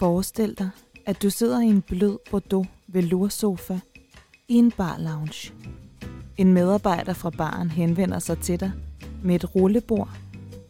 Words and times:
Forestil 0.00 0.58
dig, 0.58 0.70
at 1.06 1.22
du 1.22 1.30
sidder 1.30 1.60
i 1.60 1.66
en 1.66 1.82
blød 1.82 2.18
Bordeaux 2.30 2.66
veloursofa 2.88 3.78
i 4.48 4.54
en 4.54 4.70
bar 4.70 4.98
lounge. 4.98 5.52
En 6.36 6.52
medarbejder 6.52 7.12
fra 7.12 7.30
baren 7.30 7.70
henvender 7.70 8.18
sig 8.18 8.38
til 8.38 8.60
dig 8.60 8.72
med 9.24 9.34
et 9.34 9.54
rullebord, 9.54 10.08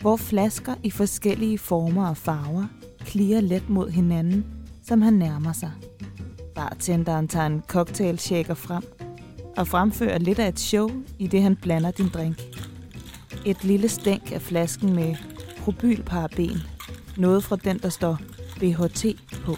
hvor 0.00 0.16
flasker 0.16 0.74
i 0.82 0.90
forskellige 0.90 1.58
former 1.58 2.08
og 2.08 2.16
farver 2.16 2.66
klirer 2.98 3.40
let 3.40 3.68
mod 3.68 3.90
hinanden, 3.90 4.46
som 4.82 5.02
han 5.02 5.14
nærmer 5.14 5.52
sig. 5.52 5.72
Bartenderen 6.54 7.28
tager 7.28 7.46
en 7.46 7.62
cocktail 7.68 8.18
shaker 8.18 8.54
frem 8.54 8.82
og 9.56 9.66
fremfører 9.66 10.18
lidt 10.18 10.38
af 10.38 10.48
et 10.48 10.60
show, 10.60 10.90
i 11.18 11.26
det 11.26 11.42
han 11.42 11.56
blander 11.56 11.90
din 11.90 12.08
drink. 12.08 12.42
Et 13.46 13.64
lille 13.64 13.88
stænk 13.88 14.32
af 14.32 14.42
flasken 14.42 14.94
med 14.94 15.16
probylparaben, 15.58 16.62
noget 17.16 17.44
fra 17.44 17.56
den, 17.56 17.78
der 17.78 17.88
står 17.88 18.18
BHT 18.60 19.06
på. 19.44 19.56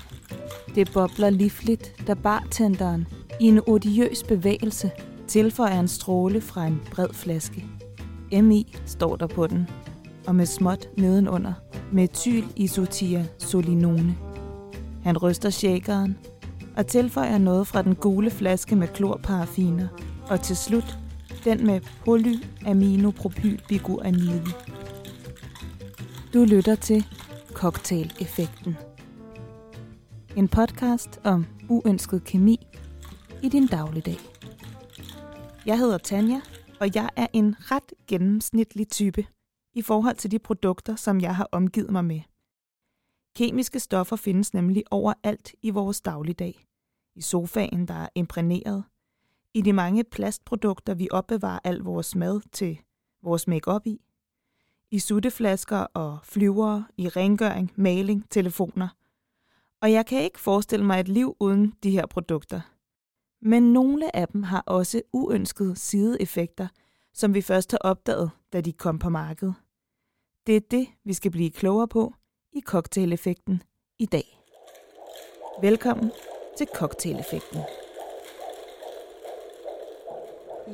Det 0.74 0.90
bobler 0.94 1.30
livligt, 1.30 2.06
da 2.06 2.14
bartenderen 2.14 3.06
i 3.40 3.44
en 3.44 3.60
odiøs 3.66 4.22
bevægelse 4.22 4.90
tilføjer 5.28 5.80
en 5.80 5.88
stråle 5.88 6.40
fra 6.40 6.66
en 6.66 6.80
bred 6.90 7.08
flaske. 7.12 7.64
MI 8.32 8.76
står 8.86 9.16
der 9.16 9.26
på 9.26 9.46
den, 9.46 9.68
og 10.26 10.34
med 10.34 10.46
småt 10.46 10.88
nedenunder, 10.96 11.52
metyl 11.92 12.44
isotia 12.56 13.26
solinone. 13.38 14.16
Han 15.02 15.18
ryster 15.18 15.50
shakeren 15.50 16.16
og 16.76 16.86
tilføjer 16.86 17.38
noget 17.38 17.66
fra 17.66 17.82
den 17.82 17.94
gule 17.94 18.30
flaske 18.30 18.76
med 18.76 18.88
klorparaffiner, 18.88 19.88
og 20.28 20.40
til 20.40 20.56
slut 20.56 20.98
den 21.44 21.66
med 21.66 21.80
polyaminopropylbiguanide. 22.04 24.44
Du 26.34 26.44
lytter 26.44 26.74
til 26.74 27.06
Cocktail-effekten. 27.52 28.76
En 30.36 30.48
podcast 30.48 31.20
om 31.24 31.46
uønsket 31.68 32.24
kemi 32.24 32.66
i 33.42 33.48
din 33.48 33.66
dagligdag. 33.66 34.16
Jeg 35.66 35.78
hedder 35.78 35.98
Tanja, 35.98 36.40
og 36.80 36.94
jeg 36.94 37.08
er 37.16 37.26
en 37.32 37.56
ret 37.58 37.94
gennemsnitlig 38.06 38.88
type 38.88 39.26
i 39.74 39.82
forhold 39.82 40.16
til 40.16 40.30
de 40.30 40.38
produkter, 40.38 40.96
som 40.96 41.20
jeg 41.20 41.36
har 41.36 41.48
omgivet 41.52 41.90
mig 41.90 42.04
med. 42.04 42.20
Kemiske 43.36 43.80
stoffer 43.80 44.16
findes 44.16 44.54
nemlig 44.54 44.84
overalt 44.90 45.54
i 45.62 45.70
vores 45.70 46.00
dagligdag. 46.00 46.66
I 47.14 47.22
sofaen, 47.22 47.88
der 47.88 47.94
er 47.94 48.08
imprægneret. 48.14 48.84
I 49.54 49.60
de 49.60 49.72
mange 49.72 50.04
plastprodukter, 50.04 50.94
vi 50.94 51.08
opbevarer 51.10 51.58
al 51.64 51.78
vores 51.78 52.14
mad 52.16 52.40
til 52.52 52.80
vores 53.22 53.48
makeup 53.48 53.86
i. 53.86 54.00
I 54.90 54.98
sutteflasker 54.98 55.78
og 55.78 56.18
flyvere, 56.24 56.84
i 56.96 57.08
rengøring, 57.08 57.72
maling, 57.76 58.30
telefoner. 58.30 58.88
Og 59.82 59.92
jeg 59.92 60.06
kan 60.06 60.22
ikke 60.22 60.40
forestille 60.40 60.86
mig 60.86 61.00
et 61.00 61.08
liv 61.08 61.36
uden 61.40 61.74
de 61.82 61.90
her 61.90 62.06
produkter. 62.06 62.60
Men 63.42 63.72
nogle 63.72 64.16
af 64.16 64.28
dem 64.28 64.42
har 64.42 64.62
også 64.66 65.02
uønskede 65.12 65.76
sideeffekter, 65.76 66.68
som 67.14 67.34
vi 67.34 67.42
først 67.42 67.70
har 67.70 67.78
opdaget, 67.78 68.30
da 68.52 68.60
de 68.60 68.72
kom 68.72 68.98
på 68.98 69.08
markedet. 69.08 69.54
Det 70.46 70.56
er 70.56 70.60
det, 70.70 70.88
vi 71.04 71.12
skal 71.12 71.30
blive 71.30 71.50
klogere 71.50 71.88
på 71.88 72.14
i 72.52 72.60
cocktaileffekten 72.60 73.62
i 73.98 74.06
dag. 74.06 74.38
Velkommen 75.60 76.10
til 76.58 76.66
cocktaileffekten. 76.74 77.60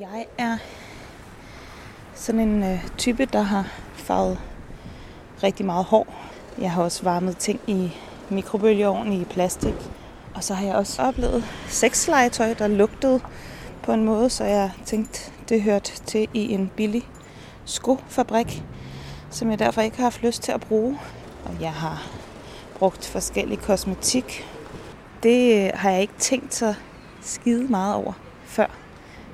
Jeg 0.00 0.27
er 0.39 0.59
sådan 2.15 2.41
en 2.41 2.62
øh, 2.62 2.97
type, 2.98 3.25
der 3.25 3.43
har 3.43 3.62
farvet 3.95 4.39
rigtig 5.43 5.67
meget 5.67 5.84
hår. 5.84 6.06
Jeg 6.59 6.72
har 6.72 6.83
også 6.83 7.03
varmet 7.03 7.37
ting 7.37 7.61
i 7.67 7.93
mikrobølgeovn 8.31 9.12
i 9.12 9.25
plastik. 9.25 9.75
Og 10.34 10.45
så 10.45 10.55
har 10.55 10.67
jeg 10.67 10.75
også 10.75 11.03
oplevet 11.03 11.45
sexlegetøj, 11.69 12.55
der 12.55 12.67
lugtede 12.67 13.21
på 13.83 13.93
en 13.93 14.05
måde, 14.05 14.31
så 14.31 14.45
jeg 14.45 14.71
tænkte, 14.84 15.31
det 15.48 15.62
hørte 15.62 15.93
til 16.07 16.28
i 16.34 16.53
en 16.53 16.71
billig 16.77 17.09
skofabrik, 17.65 18.62
som 19.31 19.50
jeg 19.50 19.59
derfor 19.59 19.81
ikke 19.81 19.97
har 19.97 20.05
haft 20.05 20.22
lyst 20.22 20.43
til 20.43 20.53
at 20.53 20.61
bruge. 20.61 20.99
Og 21.44 21.56
jeg 21.61 21.72
har 21.72 22.06
brugt 22.78 23.06
forskellig 23.06 23.59
kosmetik. 23.59 24.47
Det 25.22 25.65
øh, 25.65 25.71
har 25.75 25.91
jeg 25.91 26.00
ikke 26.00 26.19
tænkt 26.19 26.55
så 26.55 26.75
skide 27.22 27.65
meget 27.65 27.95
over 27.95 28.12
før. 28.45 28.66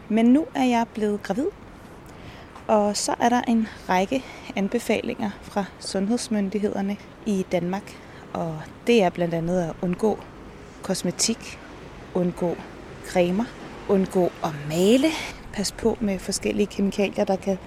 Men 0.09 0.27
nu 0.27 0.47
er 0.55 0.65
jeg 0.65 0.87
blevet 0.95 1.23
gravid, 1.23 1.47
og 2.67 2.97
så 2.97 3.15
er 3.21 3.29
der 3.29 3.41
en 3.41 3.69
række 3.89 4.25
anbefalinger 4.57 5.31
fra 5.43 5.65
sundhedsmyndighederne 5.79 6.97
i 7.27 7.47
Danmark. 7.53 8.04
Og 8.35 8.61
det 8.87 9.03
er 9.03 9.11
blandt 9.11 9.35
andet 9.35 9.63
at 9.63 9.73
undgå 9.83 10.19
kosmetik, 10.83 11.59
undgå 12.15 12.57
cremer, 13.07 13.45
undgå 13.89 14.25
at 14.45 14.51
male, 14.69 15.09
pas 15.53 15.73
på 15.73 15.99
med 16.01 16.19
forskellige 16.19 16.67
kemikalier, 16.67 17.25
der 17.25 17.37
kan 17.37 17.59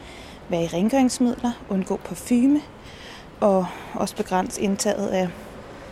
være 0.50 0.64
i 0.64 0.68
rengøringsmidler, 0.68 1.52
undgå 1.70 1.98
parfume, 1.98 2.62
og 3.40 3.66
også 3.94 4.16
begrænse 4.16 4.62
indtaget 4.62 5.08
af 5.08 5.30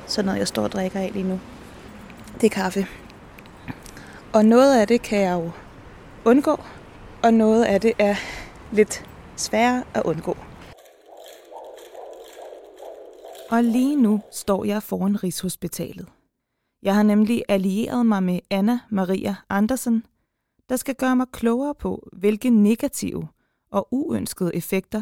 sådan 0.05 0.25
noget, 0.25 0.39
jeg 0.39 0.47
står 0.47 0.63
og 0.63 0.71
drikker 0.71 0.99
af 0.99 1.11
lige 1.13 1.27
nu. 1.27 1.39
Det 2.41 2.43
er 2.43 2.61
kaffe. 2.61 2.87
Og 4.33 4.45
noget 4.45 4.79
af 4.79 4.87
det 4.87 5.01
kan 5.01 5.19
jeg 5.19 5.33
jo 5.33 5.51
undgå, 6.25 6.59
og 7.23 7.33
noget 7.33 7.63
af 7.63 7.81
det 7.81 7.93
er 7.99 8.15
lidt 8.71 9.05
sværere 9.35 9.83
at 9.93 10.03
undgå. 10.03 10.37
Og 13.49 13.63
lige 13.63 13.95
nu 13.95 14.21
står 14.31 14.65
jeg 14.65 14.83
foran 14.83 15.23
Rigshospitalet. 15.23 16.07
Jeg 16.81 16.95
har 16.95 17.03
nemlig 17.03 17.43
allieret 17.49 18.05
mig 18.05 18.23
med 18.23 18.39
Anna 18.49 18.79
Maria 18.89 19.35
Andersen, 19.49 20.05
der 20.69 20.75
skal 20.75 20.95
gøre 20.95 21.15
mig 21.15 21.27
klogere 21.31 21.75
på, 21.75 22.09
hvilke 22.13 22.49
negative 22.49 23.27
og 23.71 23.87
uønskede 23.91 24.55
effekter 24.55 25.01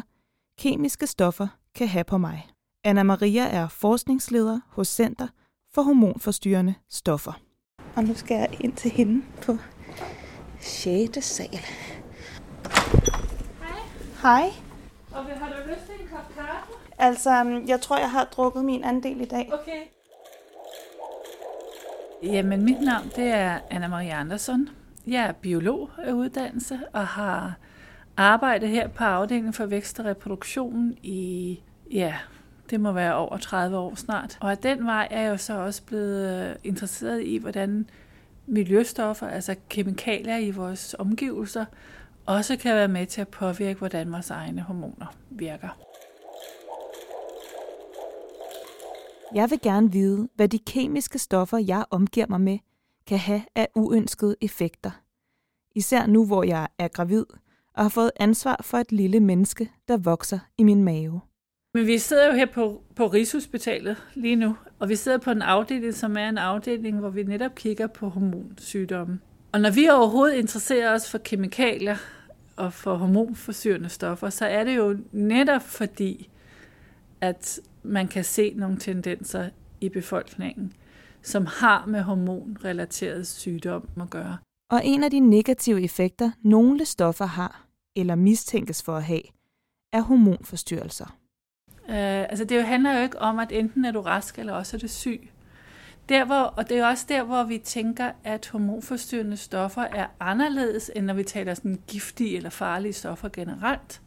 kemiske 0.58 1.06
stoffer 1.06 1.48
kan 1.74 1.88
have 1.88 2.04
på 2.04 2.18
mig. 2.18 2.48
Anna 2.84 3.02
Maria 3.02 3.46
er 3.46 3.68
forskningsleder 3.68 4.60
hos 4.68 4.88
Center 4.88 5.28
for 5.74 5.82
Hormonforstyrrende 5.82 6.74
Stoffer. 6.88 7.32
Og 7.96 8.04
nu 8.04 8.14
skal 8.14 8.34
jeg 8.34 8.56
ind 8.60 8.72
til 8.72 8.90
hende 8.90 9.24
på 9.42 9.56
6. 10.60 11.24
sal. 11.24 11.48
Hej. 13.60 13.78
Hej. 14.22 14.52
Og 15.12 15.24
har 15.24 15.48
du 15.48 15.70
lyst 15.70 15.86
til 15.86 15.94
en 16.00 16.08
kop 16.08 16.34
kaffe? 16.34 16.83
Altså, 16.98 17.30
øhm, 17.30 17.68
jeg 17.68 17.80
tror, 17.80 17.98
jeg 17.98 18.10
har 18.10 18.24
drukket 18.24 18.64
min 18.64 18.84
andel 18.84 19.20
i 19.20 19.24
dag. 19.24 19.50
Okay. 19.52 19.80
Jamen, 22.22 22.64
mit 22.64 22.80
navn 22.80 23.10
det 23.16 23.26
er 23.26 23.58
Anna 23.70 23.88
Marie 23.88 24.14
Andersson. 24.14 24.68
Jeg 25.06 25.22
er 25.22 25.32
biolog 25.32 25.90
af 25.98 26.12
uddannelse 26.12 26.80
og 26.92 27.06
har 27.06 27.54
arbejdet 28.16 28.68
her 28.68 28.88
på 28.88 29.04
afdelingen 29.04 29.52
for 29.52 29.66
vækst 29.66 30.00
og 30.00 30.06
reproduktion 30.06 30.94
i, 31.02 31.60
ja, 31.90 32.14
det 32.70 32.80
må 32.80 32.92
være 32.92 33.14
over 33.14 33.36
30 33.36 33.76
år 33.76 33.94
snart. 33.94 34.38
Og 34.40 34.50
af 34.50 34.58
den 34.58 34.86
vej 34.86 35.08
er 35.10 35.20
jeg 35.20 35.30
jo 35.30 35.36
så 35.36 35.54
også 35.54 35.82
blevet 35.82 36.48
øh, 36.48 36.56
interesseret 36.64 37.22
i, 37.22 37.36
hvordan 37.36 37.86
miljøstoffer, 38.46 39.28
altså 39.28 39.54
kemikalier 39.68 40.36
i 40.36 40.50
vores 40.50 40.96
omgivelser, 40.98 41.64
også 42.26 42.56
kan 42.56 42.74
være 42.74 42.88
med 42.88 43.06
til 43.06 43.20
at 43.20 43.28
påvirke, 43.28 43.78
hvordan 43.78 44.12
vores 44.12 44.30
egne 44.30 44.60
hormoner 44.60 45.14
virker. 45.30 45.68
Jeg 49.34 49.50
vil 49.50 49.60
gerne 49.62 49.92
vide, 49.92 50.28
hvad 50.34 50.48
de 50.48 50.58
kemiske 50.58 51.18
stoffer, 51.18 51.58
jeg 51.58 51.84
omgiver 51.90 52.26
mig 52.28 52.40
med, 52.40 52.58
kan 53.06 53.18
have 53.18 53.42
af 53.54 53.68
uønskede 53.74 54.36
effekter. 54.40 54.90
Især 55.74 56.06
nu, 56.06 56.26
hvor 56.26 56.42
jeg 56.42 56.68
er 56.78 56.88
gravid 56.88 57.24
og 57.74 57.84
har 57.84 57.88
fået 57.88 58.10
ansvar 58.16 58.60
for 58.62 58.78
et 58.78 58.92
lille 58.92 59.20
menneske, 59.20 59.70
der 59.88 59.96
vokser 59.96 60.38
i 60.58 60.62
min 60.62 60.84
mave. 60.84 61.20
Men 61.74 61.86
vi 61.86 61.98
sidder 61.98 62.26
jo 62.26 62.32
her 62.32 62.46
på, 62.46 62.82
på 62.96 63.06
Rigshospitalet 63.06 63.96
lige 64.14 64.36
nu, 64.36 64.56
og 64.78 64.88
vi 64.88 64.96
sidder 64.96 65.18
på 65.18 65.30
en 65.30 65.42
afdeling, 65.42 65.94
som 65.94 66.16
er 66.16 66.28
en 66.28 66.38
afdeling, 66.38 66.98
hvor 66.98 67.10
vi 67.10 67.22
netop 67.22 67.54
kigger 67.54 67.86
på 67.86 68.08
hormonsygdomme. 68.08 69.20
Og 69.52 69.60
når 69.60 69.70
vi 69.70 69.88
overhovedet 69.88 70.36
interesserer 70.36 70.94
os 70.94 71.10
for 71.10 71.18
kemikalier 71.18 71.96
og 72.56 72.72
for 72.72 72.94
hormonforsyrende 72.94 73.88
stoffer, 73.88 74.30
så 74.30 74.46
er 74.46 74.64
det 74.64 74.76
jo 74.76 74.98
netop 75.12 75.62
fordi, 75.62 76.28
at 77.20 77.60
man 77.84 78.08
kan 78.08 78.24
se 78.24 78.54
nogle 78.56 78.76
tendenser 78.76 79.50
i 79.80 79.88
befolkningen, 79.88 80.72
som 81.22 81.46
har 81.46 81.86
med 81.86 82.02
hormonrelateret 82.02 83.26
sygdom 83.26 83.88
at 84.00 84.10
gøre. 84.10 84.36
Og 84.70 84.80
en 84.84 85.04
af 85.04 85.10
de 85.10 85.20
negative 85.20 85.82
effekter, 85.82 86.30
nogle 86.42 86.84
stoffer 86.84 87.24
har, 87.24 87.66
eller 87.96 88.14
mistænkes 88.14 88.82
for 88.82 88.96
at 88.96 89.04
have, 89.04 89.22
er 89.92 90.00
hormonforstyrrelser. 90.00 91.16
Uh, 91.88 91.94
altså 91.94 92.44
det 92.44 92.64
handler 92.64 92.96
jo 92.96 93.02
ikke 93.02 93.18
om, 93.18 93.38
at 93.38 93.52
enten 93.52 93.84
er 93.84 93.90
du 93.90 94.00
rask, 94.00 94.38
eller 94.38 94.52
også 94.52 94.76
er 94.76 94.78
du 94.78 94.88
syg. 94.88 95.30
Der, 96.08 96.24
hvor, 96.24 96.34
og 96.34 96.68
det 96.68 96.78
er 96.78 96.86
også 96.86 97.06
der, 97.08 97.22
hvor 97.22 97.44
vi 97.44 97.58
tænker, 97.58 98.10
at 98.24 98.48
hormonforstyrrende 98.52 99.36
stoffer 99.36 99.82
er 99.82 100.06
anderledes, 100.20 100.90
end 100.96 101.06
når 101.06 101.14
vi 101.14 101.24
taler 101.24 101.54
sådan 101.54 101.82
giftige 101.86 102.36
eller 102.36 102.50
farlige 102.50 102.92
stoffer 102.92 103.28
generelt. 103.28 104.00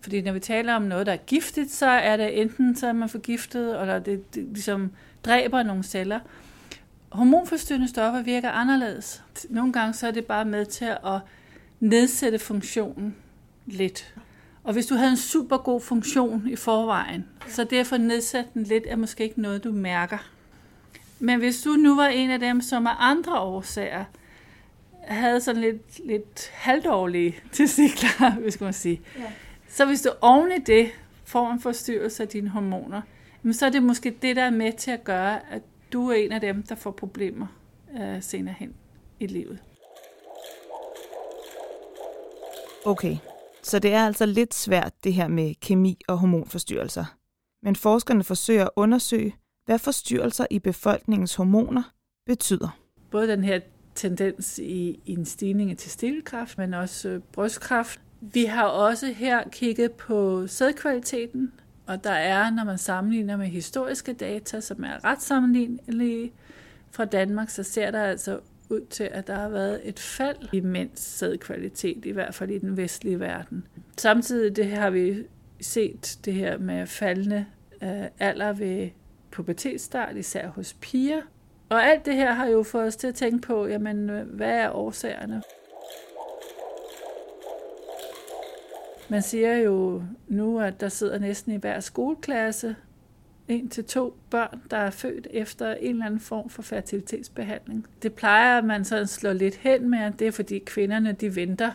Fordi 0.00 0.22
når 0.22 0.32
vi 0.32 0.40
taler 0.40 0.74
om 0.74 0.82
noget, 0.82 1.06
der 1.06 1.12
er 1.12 1.16
giftigt, 1.16 1.72
så 1.72 1.86
er 1.86 2.16
det 2.16 2.40
enten 2.40 2.76
så 2.76 2.86
er 2.86 2.92
man 2.92 3.08
forgiftet, 3.08 3.80
eller 3.80 3.98
det, 3.98 4.34
det 4.34 4.42
ligesom 4.42 4.90
dræber 5.24 5.62
nogle 5.62 5.82
celler. 5.82 6.20
Hormonforstyrrende 7.08 7.88
stoffer 7.88 8.22
virker 8.22 8.50
anderledes. 8.50 9.22
Nogle 9.48 9.72
gange 9.72 9.94
så 9.94 10.06
er 10.06 10.10
det 10.10 10.24
bare 10.24 10.44
med 10.44 10.66
til 10.66 10.84
at 10.84 11.20
nedsætte 11.80 12.38
funktionen 12.38 13.16
lidt. 13.66 14.14
Og 14.64 14.72
hvis 14.72 14.86
du 14.86 14.94
havde 14.94 15.10
en 15.10 15.16
super 15.16 15.56
god 15.56 15.80
funktion 15.80 16.48
i 16.48 16.56
forvejen, 16.56 17.24
så 17.48 17.64
derfor 17.64 17.96
nedsætte 17.96 18.50
den 18.54 18.62
lidt 18.62 18.84
er 18.86 18.96
måske 18.96 19.24
ikke 19.24 19.40
noget, 19.40 19.64
du 19.64 19.72
mærker. 19.72 20.18
Men 21.18 21.38
hvis 21.38 21.62
du 21.62 21.70
nu 21.70 21.96
var 21.96 22.06
en 22.06 22.30
af 22.30 22.40
dem, 22.40 22.60
som 22.60 22.86
af 22.86 22.94
andre 22.98 23.40
årsager 23.40 24.04
havde 25.08 25.40
sådan 25.40 25.60
lidt, 25.60 26.06
lidt 26.06 26.50
halvdårlige 26.52 27.36
testikler, 27.52 28.30
hvis 28.42 28.60
man 28.60 28.72
sige, 28.72 29.00
ja 29.18 29.22
så 29.74 29.86
hvis 29.86 30.02
du 30.02 30.10
oven 30.20 30.52
i 30.52 30.58
det 30.58 30.90
får 31.24 31.50
en 31.50 31.60
forstyrrelse 31.60 32.22
af 32.22 32.28
dine 32.28 32.48
hormoner, 32.48 33.02
så 33.52 33.66
er 33.66 33.70
det 33.70 33.82
måske 33.82 34.16
det, 34.22 34.36
der 34.36 34.42
er 34.42 34.50
med 34.50 34.72
til 34.72 34.90
at 34.90 35.04
gøre, 35.04 35.52
at 35.52 35.62
du 35.92 36.08
er 36.08 36.14
en 36.14 36.32
af 36.32 36.40
dem, 36.40 36.62
der 36.62 36.74
får 36.74 36.90
problemer 36.90 37.46
øh, 38.00 38.22
senere 38.22 38.54
hen 38.58 38.74
i 39.20 39.26
livet. 39.26 39.58
Okay, 42.86 43.16
så 43.62 43.78
det 43.78 43.92
er 43.92 44.06
altså 44.06 44.26
lidt 44.26 44.54
svært 44.54 44.92
det 45.04 45.14
her 45.14 45.28
med 45.28 45.54
kemi 45.60 45.98
og 46.08 46.18
hormonforstyrrelser. 46.18 47.04
Men 47.62 47.76
forskerne 47.76 48.24
forsøger 48.24 48.64
at 48.64 48.70
undersøge, 48.76 49.34
hvad 49.64 49.78
forstyrrelser 49.78 50.46
i 50.50 50.58
befolkningens 50.58 51.34
hormoner 51.34 51.82
betyder. 52.26 52.78
Både 53.10 53.28
den 53.28 53.44
her 53.44 53.60
tendens 53.94 54.58
i, 54.58 55.00
i 55.04 55.12
en 55.12 55.24
stigning 55.24 55.70
i 55.70 55.74
testikelkræft, 55.74 56.58
men 56.58 56.74
også 56.74 57.08
øh, 57.08 57.20
brystkræft. 57.32 58.00
Vi 58.20 58.44
har 58.44 58.64
også 58.64 59.06
her 59.06 59.48
kigget 59.48 59.92
på 59.92 60.46
sædkvaliteten, 60.46 61.52
og 61.86 62.04
der 62.04 62.10
er, 62.10 62.50
når 62.50 62.64
man 62.64 62.78
sammenligner 62.78 63.36
med 63.36 63.46
historiske 63.46 64.12
data, 64.12 64.60
som 64.60 64.84
er 64.84 65.04
ret 65.04 65.22
sammenlignelige 65.22 66.32
fra 66.90 67.04
Danmark, 67.04 67.50
så 67.50 67.62
ser 67.62 67.90
der 67.90 68.02
altså 68.02 68.40
ud 68.70 68.80
til, 68.90 69.04
at 69.04 69.26
der 69.26 69.34
har 69.34 69.48
været 69.48 69.80
et 69.84 69.98
fald 69.98 70.36
i 70.52 70.60
mænds 70.60 71.00
sædkvalitet, 71.00 72.04
i 72.04 72.10
hvert 72.10 72.34
fald 72.34 72.50
i 72.50 72.58
den 72.58 72.76
vestlige 72.76 73.20
verden. 73.20 73.66
Samtidig 73.98 74.56
det 74.56 74.66
har 74.66 74.90
vi 74.90 75.24
set 75.60 76.18
det 76.24 76.34
her 76.34 76.58
med 76.58 76.86
faldende 76.86 77.46
øh, 77.82 78.04
alder 78.18 78.52
ved 78.52 78.88
pubertetsstart, 79.30 80.16
især 80.16 80.48
hos 80.48 80.76
piger. 80.80 81.20
Og 81.68 81.84
alt 81.84 82.06
det 82.06 82.14
her 82.14 82.32
har 82.32 82.46
jo 82.46 82.62
fået 82.62 82.86
os 82.86 82.96
til 82.96 83.06
at 83.06 83.14
tænke 83.14 83.46
på, 83.46 83.66
jamen, 83.66 84.10
øh, 84.10 84.26
hvad 84.26 84.50
er 84.50 84.70
årsagerne? 84.70 85.42
Man 89.08 89.22
siger 89.22 89.56
jo 89.56 90.02
nu, 90.28 90.60
at 90.60 90.80
der 90.80 90.88
sidder 90.88 91.18
næsten 91.18 91.52
i 91.52 91.56
hver 91.56 91.80
skoleklasse 91.80 92.76
en 93.48 93.68
til 93.68 93.84
to 93.84 94.16
børn, 94.30 94.62
der 94.70 94.76
er 94.76 94.90
født 94.90 95.26
efter 95.30 95.74
en 95.74 95.90
eller 95.90 96.06
anden 96.06 96.20
form 96.20 96.48
for 96.48 96.62
fertilitetsbehandling. 96.62 97.86
Det 98.02 98.12
plejer 98.12 98.62
man 98.62 98.84
sådan 98.84 99.06
slå 99.06 99.32
lidt 99.32 99.54
hen 99.54 99.90
med, 99.90 99.98
at 99.98 100.18
det 100.18 100.26
er 100.26 100.32
fordi 100.32 100.58
kvinderne 100.58 101.12
de 101.12 101.36
venter 101.36 101.70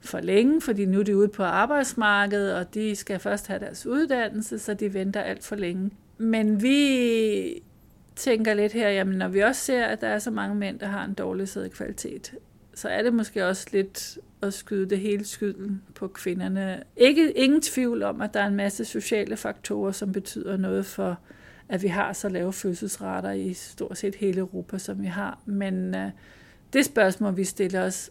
for 0.00 0.20
længe, 0.20 0.60
fordi 0.60 0.84
nu 0.84 1.00
er 1.00 1.02
de 1.02 1.16
ude 1.16 1.28
på 1.28 1.42
arbejdsmarkedet, 1.42 2.54
og 2.54 2.74
de 2.74 2.96
skal 2.96 3.18
først 3.18 3.46
have 3.46 3.60
deres 3.60 3.86
uddannelse, 3.86 4.58
så 4.58 4.74
de 4.74 4.94
venter 4.94 5.20
alt 5.20 5.44
for 5.44 5.56
længe. 5.56 5.90
Men 6.18 6.62
vi 6.62 7.62
tænker 8.16 8.54
lidt 8.54 8.72
her, 8.72 8.88
jamen 8.88 9.18
når 9.18 9.28
vi 9.28 9.40
også 9.40 9.60
ser, 9.60 9.84
at 9.84 10.00
der 10.00 10.08
er 10.08 10.18
så 10.18 10.30
mange 10.30 10.54
mænd, 10.54 10.78
der 10.78 10.86
har 10.86 11.04
en 11.04 11.14
dårlig 11.14 11.48
sædkvalitet, 11.48 12.34
så 12.74 12.88
er 12.88 13.02
det 13.02 13.14
måske 13.14 13.46
også 13.46 13.66
lidt 13.72 14.18
at 14.42 14.54
skyde 14.54 14.90
det 14.90 14.98
hele 14.98 15.24
skylden 15.24 15.82
på 15.94 16.08
kvinderne. 16.08 16.82
Ikke 16.96 17.32
ingen 17.32 17.62
tvivl 17.62 18.02
om, 18.02 18.20
at 18.20 18.34
der 18.34 18.40
er 18.40 18.46
en 18.46 18.56
masse 18.56 18.84
sociale 18.84 19.36
faktorer, 19.36 19.92
som 19.92 20.12
betyder 20.12 20.56
noget 20.56 20.86
for, 20.86 21.18
at 21.68 21.82
vi 21.82 21.88
har 21.88 22.12
så 22.12 22.28
lave 22.28 22.52
fødselsrater 22.52 23.30
i 23.30 23.52
stort 23.52 23.98
set 23.98 24.14
hele 24.14 24.38
Europa, 24.38 24.78
som 24.78 25.02
vi 25.02 25.06
har. 25.06 25.38
Men 25.46 25.94
øh, 25.94 26.10
det 26.72 26.84
spørgsmål, 26.84 27.36
vi 27.36 27.44
stiller 27.44 27.84
os, 27.84 28.10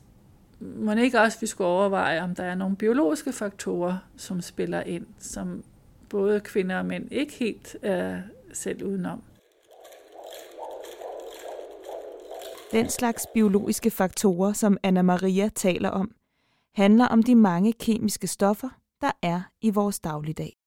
må 0.60 0.94
ikke 0.94 1.20
også, 1.22 1.38
vi 1.42 1.48
skulle 1.48 1.68
overveje, 1.68 2.22
om 2.22 2.36
der 2.36 2.44
er 2.44 2.56
nogle 2.56 2.76
biologiske 2.76 3.34
faktorer, 3.34 3.98
som 4.18 4.42
spiller 4.42 4.82
ind, 4.82 5.06
som 5.20 5.64
både 6.10 6.40
kvinder 6.40 6.78
og 6.78 6.86
mænd 6.86 7.08
ikke 7.12 7.34
helt 7.34 7.76
øh, 7.84 8.16
selv 8.54 8.84
udenom. 8.84 9.24
Den 12.72 12.90
slags 12.90 13.28
biologiske 13.34 13.92
faktorer, 13.92 14.54
som 14.54 14.78
Anna 14.84 15.02
Maria 15.02 15.50
taler 15.56 15.90
om, 15.90 16.12
handler 16.76 17.08
om 17.08 17.24
de 17.24 17.36
mange 17.36 17.74
kemiske 17.74 18.28
stoffer, 18.28 18.70
der 19.02 19.12
er 19.22 19.42
i 19.62 19.70
vores 19.70 20.00
dagligdag. 20.00 20.58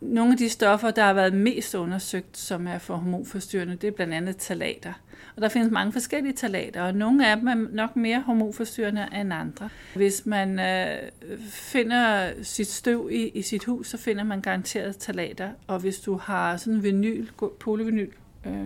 Nogle 0.00 0.32
af 0.32 0.38
de 0.38 0.48
stoffer, 0.48 0.90
der 0.90 1.04
har 1.04 1.12
været 1.12 1.34
mest 1.34 1.74
undersøgt, 1.74 2.36
som 2.36 2.66
er 2.66 2.78
for 2.78 2.96
hormonforstyrrende, 2.96 3.76
det 3.76 3.88
er 3.88 3.90
blandt 3.90 4.14
andet 4.14 4.36
talater. 4.36 4.92
Og 5.36 5.42
der 5.42 5.48
findes 5.48 5.72
mange 5.72 5.92
forskellige 5.92 6.32
talater, 6.32 6.82
og 6.82 6.94
nogle 6.94 7.30
af 7.30 7.36
dem 7.36 7.48
er 7.48 7.54
nok 7.54 7.96
mere 7.96 8.20
hormonforstyrrende 8.20 9.08
end 9.20 9.32
andre. 9.32 9.68
Hvis 9.94 10.26
man 10.26 10.58
øh, 10.58 11.10
finder 11.50 12.30
sit 12.42 12.68
støv 12.68 13.08
i, 13.12 13.28
i 13.28 13.42
sit 13.42 13.64
hus, 13.64 13.88
så 13.88 13.96
finder 13.96 14.24
man 14.24 14.40
garanteret 14.40 14.96
talater. 14.96 15.50
Og 15.66 15.78
hvis 15.78 16.00
du 16.00 16.16
har 16.16 16.56
sådan 16.56 16.74
en 16.74 16.82
vinyl, 16.82 17.28
polyvinyl 17.60 18.10
øh, 18.46 18.64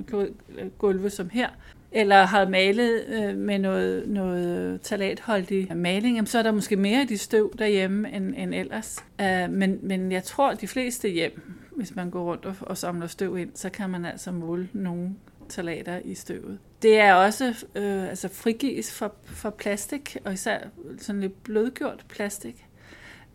øh, 0.59 0.69
gulve 0.79 1.11
som 1.11 1.29
her, 1.29 1.49
eller 1.93 2.23
har 2.23 2.49
malet 2.49 3.05
øh, 3.09 3.37
med 3.37 3.59
noget, 3.59 4.09
noget 4.09 4.81
talatholdig 4.81 5.77
maling, 5.77 6.29
så 6.29 6.39
er 6.39 6.43
der 6.43 6.53
måske 6.53 6.77
mere 6.77 7.01
af 7.01 7.07
de 7.07 7.19
støv 7.19 7.53
derhjemme 7.59 8.13
end, 8.13 8.35
end 8.37 8.55
ellers. 8.55 9.05
Uh, 9.21 9.51
men, 9.51 9.79
men 9.83 10.13
jeg 10.13 10.23
tror, 10.23 10.51
at 10.51 10.61
de 10.61 10.69
fleste 10.69 11.09
hjem, 11.09 11.53
hvis 11.77 11.97
man 11.97 12.11
går 12.11 12.25
rundt 12.25 12.47
og, 12.47 12.55
og 12.61 12.79
samler 12.79 13.07
støv 13.07 13.39
ind, 13.39 13.51
så 13.55 13.71
kan 13.71 13.91
man 13.91 14.05
altså 14.05 14.33
måle 14.33 14.69
nogle 14.73 15.11
talater 15.49 16.01
i 16.05 16.15
støvet. 16.15 16.59
Det 16.83 17.01
er 17.01 17.15
også 17.15 17.67
øh, 17.75 18.09
altså 18.09 18.29
frigives 18.29 18.93
for, 18.93 19.15
for 19.25 19.51
plastik, 19.51 20.17
og 20.25 20.33
især 20.33 20.59
sådan 20.99 21.21
lidt 21.21 21.43
blødgjort 21.43 22.05
plastik. 22.09 22.67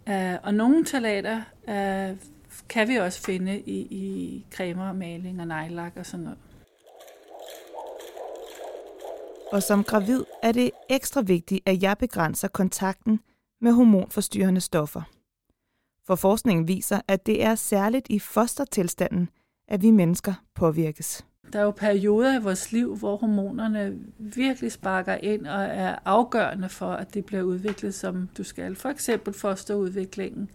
Uh, 0.07 0.33
og 0.43 0.53
nogle 0.53 0.85
talater 0.85 1.41
uh, 1.67 2.17
kan 2.69 2.87
vi 2.87 2.95
også 2.95 3.21
finde 3.21 3.59
i, 3.59 3.79
i 3.79 4.45
cremer 4.53 4.93
maling 4.93 5.41
og 5.41 5.47
nejlak 5.47 5.91
og 5.95 6.05
sådan 6.05 6.23
noget. 6.23 6.39
Og 9.51 9.63
som 9.63 9.83
gravid 9.83 10.23
er 10.43 10.51
det 10.51 10.71
ekstra 10.89 11.21
vigtigt, 11.21 11.61
at 11.65 11.83
jeg 11.83 11.97
begrænser 11.97 12.47
kontakten 12.47 13.19
med 13.61 13.71
hormonforstyrrende 13.71 14.61
stoffer. 14.61 15.01
For 16.07 16.15
forskningen 16.15 16.67
viser, 16.67 17.01
at 17.07 17.25
det 17.25 17.43
er 17.43 17.55
særligt 17.55 18.07
i 18.09 18.19
fostertilstanden, 18.19 19.29
at 19.67 19.81
vi 19.81 19.91
mennesker 19.91 20.33
påvirkes. 20.55 21.25
Der 21.53 21.59
er 21.59 21.63
jo 21.63 21.71
perioder 21.71 22.39
i 22.39 22.43
vores 22.43 22.71
liv, 22.71 22.95
hvor 22.95 23.17
hormonerne 23.17 23.99
virkelig 24.17 24.71
sparker 24.71 25.15
ind 25.15 25.47
og 25.47 25.63
er 25.63 25.95
afgørende 26.05 26.69
for, 26.69 26.91
at 26.91 27.13
det 27.13 27.25
bliver 27.25 27.43
udviklet, 27.43 27.93
som 27.93 28.29
du 28.37 28.43
skal. 28.43 28.75
For 28.75 28.89
eksempel 28.89 29.33
fosterudviklingen. 29.33 30.49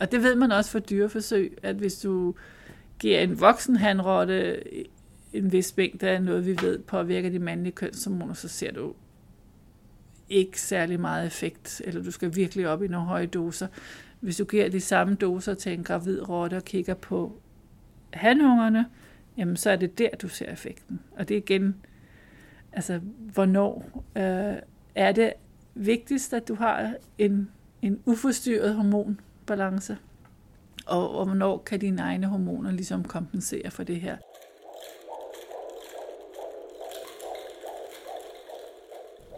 Og 0.00 0.12
det 0.12 0.22
ved 0.22 0.34
man 0.34 0.52
også 0.52 0.70
for 0.70 0.78
dyreforsøg, 0.78 1.58
at 1.62 1.76
hvis 1.76 1.98
du 1.98 2.34
giver 2.98 3.20
en 3.20 3.40
voksen 3.40 3.76
handrotte 3.76 4.62
en 5.34 5.52
vis 5.52 5.76
mængde 5.76 6.08
af 6.08 6.22
noget, 6.22 6.46
vi 6.46 6.56
ved 6.62 6.78
påvirker 6.78 7.30
de 7.30 7.38
mandlige 7.38 7.72
kønshormoner, 7.72 8.34
så 8.34 8.48
ser 8.48 8.72
du 8.72 8.94
ikke 10.28 10.60
særlig 10.60 11.00
meget 11.00 11.26
effekt, 11.26 11.82
eller 11.84 12.02
du 12.02 12.10
skal 12.10 12.36
virkelig 12.36 12.68
op 12.68 12.82
i 12.82 12.88
nogle 12.88 13.06
høje 13.06 13.26
doser. 13.26 13.66
Hvis 14.20 14.36
du 14.36 14.44
giver 14.44 14.68
de 14.68 14.80
samme 14.80 15.14
doser 15.14 15.54
til 15.54 15.72
en 15.72 15.84
gravid 15.84 16.28
rotte 16.28 16.56
og 16.56 16.64
kigger 16.64 16.94
på 16.94 17.40
hanungerne, 18.12 18.86
jamen 19.36 19.56
så 19.56 19.70
er 19.70 19.76
det 19.76 19.98
der, 19.98 20.08
du 20.22 20.28
ser 20.28 20.52
effekten. 20.52 21.00
Og 21.16 21.28
det 21.28 21.34
er 21.34 21.38
igen, 21.38 21.76
altså 22.72 23.00
hvornår 23.32 24.04
øh, 24.16 24.56
er 24.94 25.12
det 25.12 25.32
vigtigst, 25.74 26.34
at 26.34 26.48
du 26.48 26.54
har 26.54 26.94
en, 27.18 27.50
en 27.82 28.00
uforstyrret 28.06 28.74
hormonbalance, 28.74 29.96
og, 30.86 31.16
og 31.16 31.24
hvornår 31.24 31.58
kan 31.58 31.80
dine 31.80 32.02
egne 32.02 32.26
hormoner 32.26 32.70
ligesom 32.70 33.04
kompensere 33.04 33.70
for 33.70 33.82
det 33.82 34.00
her. 34.00 34.16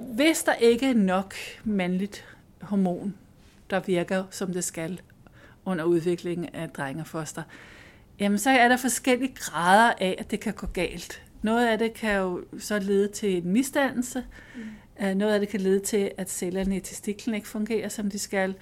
Hvis 0.00 0.42
der 0.42 0.54
ikke 0.54 0.90
er 0.90 0.94
nok 0.94 1.34
mandligt 1.64 2.24
hormon, 2.60 3.14
der 3.70 3.80
virker 3.80 4.24
som 4.30 4.52
det 4.52 4.64
skal 4.64 5.00
under 5.64 5.84
udviklingen 5.84 6.48
af 6.54 6.70
dreng 6.70 7.00
og 7.00 7.06
foster, 7.06 7.42
jamen 8.20 8.38
så 8.38 8.50
er 8.50 8.68
der 8.68 8.76
forskellige 8.76 9.34
grader 9.34 9.92
af, 10.00 10.16
at 10.18 10.30
det 10.30 10.40
kan 10.40 10.52
gå 10.52 10.66
galt. 10.66 11.22
Noget 11.42 11.66
af 11.66 11.78
det 11.78 11.94
kan 11.94 12.16
jo 12.16 12.44
så 12.58 12.78
lede 12.78 13.08
til 13.08 13.36
en 13.36 13.52
misdannelse. 13.52 14.24
Mm. 14.56 15.16
Noget 15.16 15.34
af 15.34 15.40
det 15.40 15.48
kan 15.48 15.60
lede 15.60 15.80
til, 15.80 16.10
at 16.18 16.30
cellerne 16.30 16.76
i 16.76 16.80
testiklen 16.80 17.34
ikke 17.34 17.48
fungerer, 17.48 17.88
som 17.88 18.10
de 18.10 18.18
skal. 18.18 18.54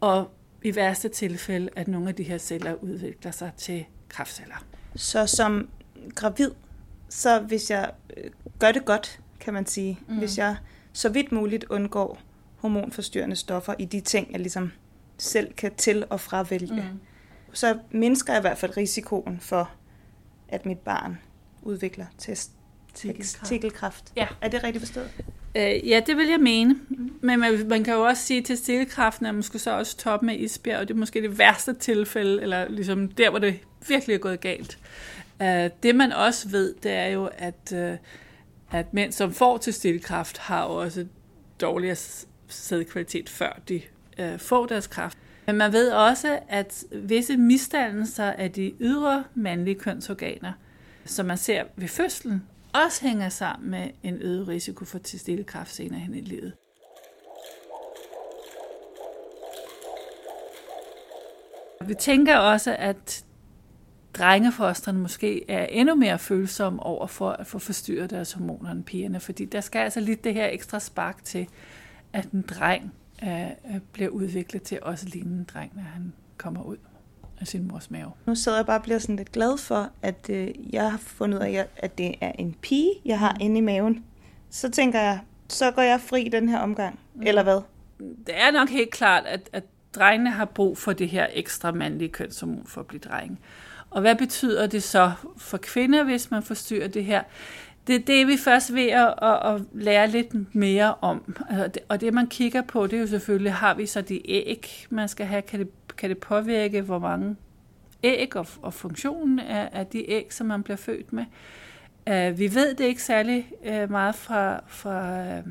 Og 0.00 0.30
i 0.62 0.76
værste 0.76 1.08
tilfælde, 1.08 1.68
at 1.76 1.88
nogle 1.88 2.08
af 2.08 2.14
de 2.14 2.22
her 2.22 2.38
celler 2.38 2.74
udvikler 2.74 3.30
sig 3.30 3.52
til 3.56 3.84
kræftceller. 4.08 4.64
Så 4.96 5.26
som 5.26 5.68
gravid, 6.14 6.50
så 7.08 7.40
hvis 7.40 7.70
jeg 7.70 7.90
øh, 8.16 8.30
gør 8.58 8.72
det 8.72 8.84
godt, 8.84 9.20
kan 9.40 9.54
man 9.54 9.66
sige. 9.66 9.98
Mm. 10.08 10.18
Hvis 10.18 10.38
jeg 10.38 10.56
så 10.92 11.08
vidt 11.08 11.32
muligt 11.32 11.64
undgår 11.70 12.20
hormonforstyrrende 12.56 13.36
stoffer 13.36 13.74
i 13.78 13.84
de 13.84 14.00
ting, 14.00 14.32
jeg 14.32 14.40
ligesom 14.40 14.72
selv 15.18 15.52
kan 15.52 15.74
til- 15.74 16.04
og 16.10 16.20
fravælge, 16.20 16.74
mm. 16.74 17.00
så 17.52 17.78
mindsker 17.90 18.32
jeg 18.32 18.40
i 18.40 18.42
hvert 18.42 18.58
fald 18.58 18.76
risikoen 18.76 19.40
for, 19.40 19.70
at 20.48 20.66
mit 20.66 20.78
barn 20.78 21.18
udvikler 21.62 22.06
testikelkræft. 22.18 24.12
Ja. 24.16 24.26
Er 24.40 24.48
det 24.48 24.64
rigtigt 24.64 24.84
forstået? 24.84 25.10
Øh, 25.54 25.88
ja, 25.88 26.00
det 26.06 26.16
vil 26.16 26.28
jeg 26.28 26.40
mene. 26.40 26.76
Men 27.20 27.40
man, 27.40 27.68
man 27.68 27.84
kan 27.84 27.94
jo 27.94 28.00
også 28.00 28.22
sige, 28.22 28.38
at 28.40 28.44
testikelkræften 28.44 29.26
er 29.26 29.32
måske 29.32 29.58
så 29.58 29.70
også 29.78 29.96
top 29.96 30.22
med 30.22 30.38
isbjerg, 30.38 30.78
og 30.78 30.88
det 30.88 30.94
er 30.94 30.98
måske 30.98 31.22
det 31.22 31.38
værste 31.38 31.74
tilfælde, 31.74 32.42
eller 32.42 32.68
ligesom 32.68 33.08
der, 33.08 33.30
hvor 33.30 33.38
det 33.38 33.58
virkelig 33.88 34.14
er 34.14 34.18
gået 34.18 34.40
galt. 34.40 34.78
Øh, 35.42 35.70
det 35.82 35.94
man 35.94 36.12
også 36.12 36.48
ved, 36.48 36.74
det 36.82 36.92
er 36.92 37.06
jo, 37.06 37.30
at, 37.38 37.72
øh, 37.74 37.96
at 38.70 38.94
mænd, 38.94 39.12
som 39.12 39.32
får 39.32 39.70
stillkraft 39.70 40.38
har 40.38 40.62
også 40.62 41.06
dårligere 41.60 41.96
sædkvalitet, 42.48 43.28
før 43.28 43.60
de 43.68 43.82
øh, 44.18 44.38
får 44.38 44.66
deres 44.66 44.86
kræft. 44.86 45.18
Men 45.46 45.56
man 45.56 45.72
ved 45.72 45.92
også, 45.92 46.38
at 46.48 46.84
visse 46.92 47.36
misdannelser 47.36 48.24
af 48.32 48.52
de 48.52 48.72
ydre 48.80 49.24
mandlige 49.34 49.74
kønsorganer, 49.74 50.52
som 51.04 51.26
man 51.26 51.38
ser 51.38 51.64
ved 51.76 51.88
fødslen, 51.88 52.42
også 52.74 53.02
hænger 53.02 53.28
sammen 53.28 53.70
med 53.70 53.90
en 54.02 54.22
øget 54.22 54.48
risiko 54.48 54.84
for 54.84 54.98
testikkelkræft 54.98 55.74
senere 55.74 56.00
hen 56.00 56.14
i 56.14 56.20
livet. 56.20 56.52
Vi 61.86 61.94
tænker 61.94 62.36
også, 62.36 62.76
at 62.78 63.24
drengefosterne 64.18 64.98
måske 64.98 65.50
er 65.50 65.66
endnu 65.66 65.94
mere 65.94 66.18
følsomme 66.18 66.82
over 66.82 67.06
for 67.06 67.30
at 67.30 67.46
få 67.46 67.58
forstyrret 67.58 68.10
deres 68.10 68.32
hormoner 68.32 68.70
end 68.70 68.84
pigerne, 68.84 69.20
fordi 69.20 69.44
der 69.44 69.60
skal 69.60 69.78
altså 69.78 70.00
lidt 70.00 70.24
det 70.24 70.34
her 70.34 70.48
ekstra 70.52 70.80
spark 70.80 71.24
til, 71.24 71.48
at 72.12 72.30
en 72.30 72.42
dreng 72.42 72.92
øh, 73.22 73.80
bliver 73.92 74.10
udviklet 74.10 74.62
til 74.62 74.78
også 74.82 75.06
ligne 75.08 75.38
en 75.38 75.46
dreng, 75.54 75.72
når 75.74 75.82
han 75.82 76.12
kommer 76.36 76.62
ud 76.62 76.76
af 77.40 77.46
sin 77.46 77.68
mors 77.68 77.90
mave. 77.90 78.12
Nu 78.26 78.34
sidder 78.34 78.58
jeg 78.58 78.66
bare 78.66 78.78
og 78.78 78.82
bliver 78.82 78.98
sådan 78.98 79.16
lidt 79.16 79.32
glad 79.32 79.58
for, 79.58 79.90
at 80.02 80.30
øh, 80.30 80.74
jeg 80.74 80.90
har 80.90 80.98
fundet 80.98 81.38
ud 81.38 81.42
af, 81.42 81.66
at 81.76 81.98
det 81.98 82.14
er 82.20 82.32
en 82.38 82.54
pige, 82.62 82.92
jeg 83.04 83.18
har 83.18 83.32
mm. 83.32 83.40
inde 83.40 83.58
i 83.58 83.60
maven. 83.60 84.04
Så 84.50 84.70
tænker 84.70 85.00
jeg, 85.00 85.20
så 85.48 85.70
går 85.70 85.82
jeg 85.82 86.00
fri 86.00 86.28
den 86.32 86.48
her 86.48 86.58
omgang, 86.58 86.98
mm. 87.14 87.22
eller 87.26 87.42
hvad? 87.42 87.60
Det 87.98 88.34
er 88.40 88.50
nok 88.50 88.68
helt 88.68 88.90
klart, 88.90 89.26
at, 89.26 89.50
at 89.52 89.64
drengene 89.94 90.30
har 90.30 90.44
brug 90.44 90.78
for 90.78 90.92
det 90.92 91.08
her 91.08 91.26
ekstra 91.32 91.72
mandlige 91.72 92.08
kønshormon 92.08 92.66
for 92.66 92.80
at 92.80 92.86
blive 92.86 93.00
dreng. 93.00 93.40
Og 93.90 94.00
hvad 94.00 94.16
betyder 94.16 94.66
det 94.66 94.82
så 94.82 95.12
for 95.36 95.58
kvinder, 95.58 96.04
hvis 96.04 96.30
man 96.30 96.42
forstyrrer 96.42 96.88
det 96.88 97.04
her? 97.04 97.22
Det, 97.86 98.06
det 98.06 98.20
er 98.20 98.26
vi 98.26 98.36
først 98.36 98.74
ved 98.74 98.86
at, 98.86 99.14
at, 99.22 99.54
at 99.54 99.62
lære 99.72 100.08
lidt 100.08 100.54
mere 100.54 100.94
om. 100.94 101.36
Altså, 101.50 101.80
og 101.88 102.00
det 102.00 102.14
man 102.14 102.26
kigger 102.26 102.62
på, 102.62 102.86
det 102.86 102.96
er 102.96 103.00
jo 103.00 103.06
selvfølgelig, 103.06 103.52
har 103.52 103.74
vi 103.74 103.86
så 103.86 104.00
de 104.00 104.30
æg, 104.30 104.86
man 104.90 105.08
skal 105.08 105.26
have? 105.26 105.42
Kan 105.42 105.60
det, 105.60 105.68
kan 105.96 106.10
det 106.10 106.18
påvirke, 106.18 106.80
hvor 106.82 106.98
mange 106.98 107.36
æg 108.02 108.36
og, 108.36 108.46
og 108.62 108.74
funktionen 108.74 109.38
af, 109.38 109.68
af 109.72 109.86
de 109.86 110.10
æg, 110.10 110.26
som 110.30 110.46
man 110.46 110.62
bliver 110.62 110.76
født 110.76 111.12
med? 111.12 111.24
Uh, 112.10 112.38
vi 112.38 112.54
ved 112.54 112.74
det 112.74 112.84
ikke 112.84 113.02
særlig 113.02 113.50
uh, 113.68 113.90
meget 113.90 114.14
fra, 114.14 114.60
fra, 114.66 115.28
uh, 115.38 115.44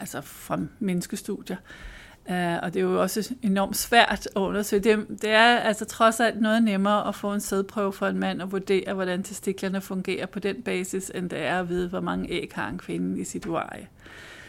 altså 0.00 0.20
fra 0.20 0.58
menneskestudier. 0.78 1.56
Uh, 1.56 1.97
Øh, 2.30 2.56
og 2.62 2.74
det 2.74 2.80
er 2.80 2.84
jo 2.84 3.02
også 3.02 3.34
enormt 3.42 3.76
svært 3.76 4.26
at 4.26 4.42
undersøge. 4.42 4.82
Det, 4.82 5.22
det 5.22 5.30
er 5.30 5.58
altså 5.58 5.84
trods 5.84 6.20
alt 6.20 6.40
noget 6.40 6.62
nemmere 6.62 7.08
at 7.08 7.14
få 7.14 7.32
en 7.32 7.40
sædprøve 7.40 7.92
for 7.92 8.06
en 8.06 8.18
mand 8.18 8.42
og 8.42 8.52
vurdere, 8.52 8.94
hvordan 8.94 9.22
testiklerne 9.22 9.80
fungerer 9.80 10.26
på 10.26 10.38
den 10.38 10.62
basis, 10.62 11.12
end 11.14 11.30
det 11.30 11.38
er 11.38 11.60
at 11.60 11.68
vide, 11.68 11.88
hvor 11.88 12.00
mange 12.00 12.30
æg 12.30 12.50
har 12.54 12.68
en 12.68 12.78
kvinde 12.78 13.20
i 13.20 13.24
sit 13.24 13.46
uarie. 13.46 13.88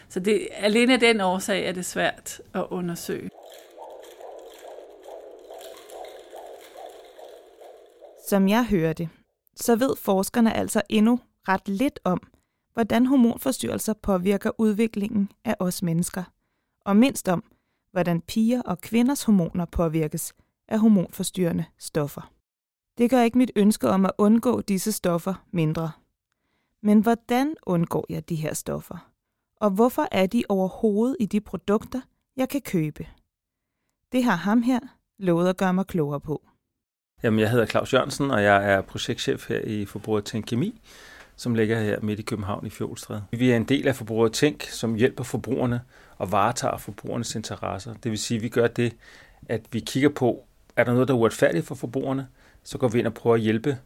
Så 0.09 0.19
det, 0.19 0.47
alene 0.53 0.93
af 0.93 0.99
den 0.99 1.21
årsag 1.21 1.65
er 1.65 1.71
det 1.71 1.85
svært 1.85 2.41
at 2.53 2.65
undersøge. 2.69 3.29
Som 8.29 8.47
jeg 8.47 8.65
hører 8.65 8.93
det, 8.93 9.09
så 9.55 9.75
ved 9.75 9.95
forskerne 9.97 10.53
altså 10.53 10.81
endnu 10.89 11.19
ret 11.47 11.67
lidt 11.67 11.99
om, 12.03 12.27
hvordan 12.73 13.05
hormonforstyrrelser 13.05 13.93
påvirker 13.93 14.51
udviklingen 14.57 15.31
af 15.45 15.55
os 15.59 15.83
mennesker, 15.83 16.23
og 16.85 16.95
mindst 16.95 17.27
om, 17.27 17.43
hvordan 17.91 18.21
piger 18.21 18.61
og 18.61 18.81
kvinders 18.81 19.23
hormoner 19.23 19.65
påvirkes 19.65 20.33
af 20.67 20.79
hormonforstyrrende 20.79 21.65
stoffer. 21.77 22.31
Det 22.97 23.09
gør 23.09 23.21
ikke 23.21 23.37
mit 23.37 23.51
ønske 23.55 23.89
om 23.89 24.05
at 24.05 24.11
undgå 24.17 24.61
disse 24.61 24.91
stoffer 24.91 25.45
mindre. 25.51 25.91
Men 26.83 27.01
hvordan 27.01 27.55
undgår 27.65 28.05
jeg 28.09 28.29
de 28.29 28.35
her 28.35 28.53
stoffer? 28.53 29.11
Og 29.55 29.69
hvorfor 29.69 30.07
er 30.11 30.25
de 30.25 30.43
overhovedet 30.49 31.17
i 31.19 31.25
de 31.25 31.41
produkter, 31.41 32.01
jeg 32.37 32.49
kan 32.49 32.61
købe? 32.61 33.07
Det 34.11 34.23
har 34.23 34.35
ham 34.35 34.61
her 34.61 34.79
lovet 35.19 35.49
at 35.49 35.57
gøre 35.57 35.73
mig 35.73 35.87
klogere 35.87 36.19
på. 36.19 36.41
Jamen, 37.23 37.39
jeg 37.39 37.51
hedder 37.51 37.65
Claus 37.65 37.93
Jørgensen, 37.93 38.31
og 38.31 38.43
jeg 38.43 38.71
er 38.71 38.81
projektchef 38.81 39.49
her 39.49 39.61
i 39.61 39.85
Forbruger 39.85 40.19
Tænk 40.19 40.45
Kemi, 40.45 40.81
som 41.35 41.55
ligger 41.55 41.81
her 41.81 41.99
midt 42.01 42.19
i 42.19 42.23
København 42.23 42.65
i 42.65 42.69
Fjolstræde. 42.69 43.23
Vi 43.31 43.51
er 43.51 43.57
en 43.57 43.63
del 43.63 43.87
af 43.87 43.95
Forbruger 43.95 44.27
Tænk, 44.27 44.63
som 44.63 44.95
hjælper 44.95 45.23
forbrugerne 45.23 45.81
og 46.19 46.31
varetager 46.31 46.77
forbrugernes 46.77 47.35
interesser. 47.35 47.93
Det 47.93 48.11
vil 48.11 48.19
sige, 48.19 48.35
at 48.37 48.43
vi 48.43 48.49
gør 48.49 48.67
det, 48.67 48.95
at 49.49 49.61
vi 49.71 49.79
kigger 49.79 50.09
på, 50.09 50.45
er 50.75 50.83
der 50.83 50.93
noget, 50.93 51.07
der 51.07 51.13
er 51.13 51.17
uretfærdigt 51.17 51.65
for 51.65 51.75
forbrugerne, 51.75 52.27
så 52.63 52.77
går 52.77 52.87
vi 52.87 52.99
ind 52.99 53.07
og 53.07 53.13
prøver 53.13 53.35
at 53.35 53.41
hjælpe 53.41 53.77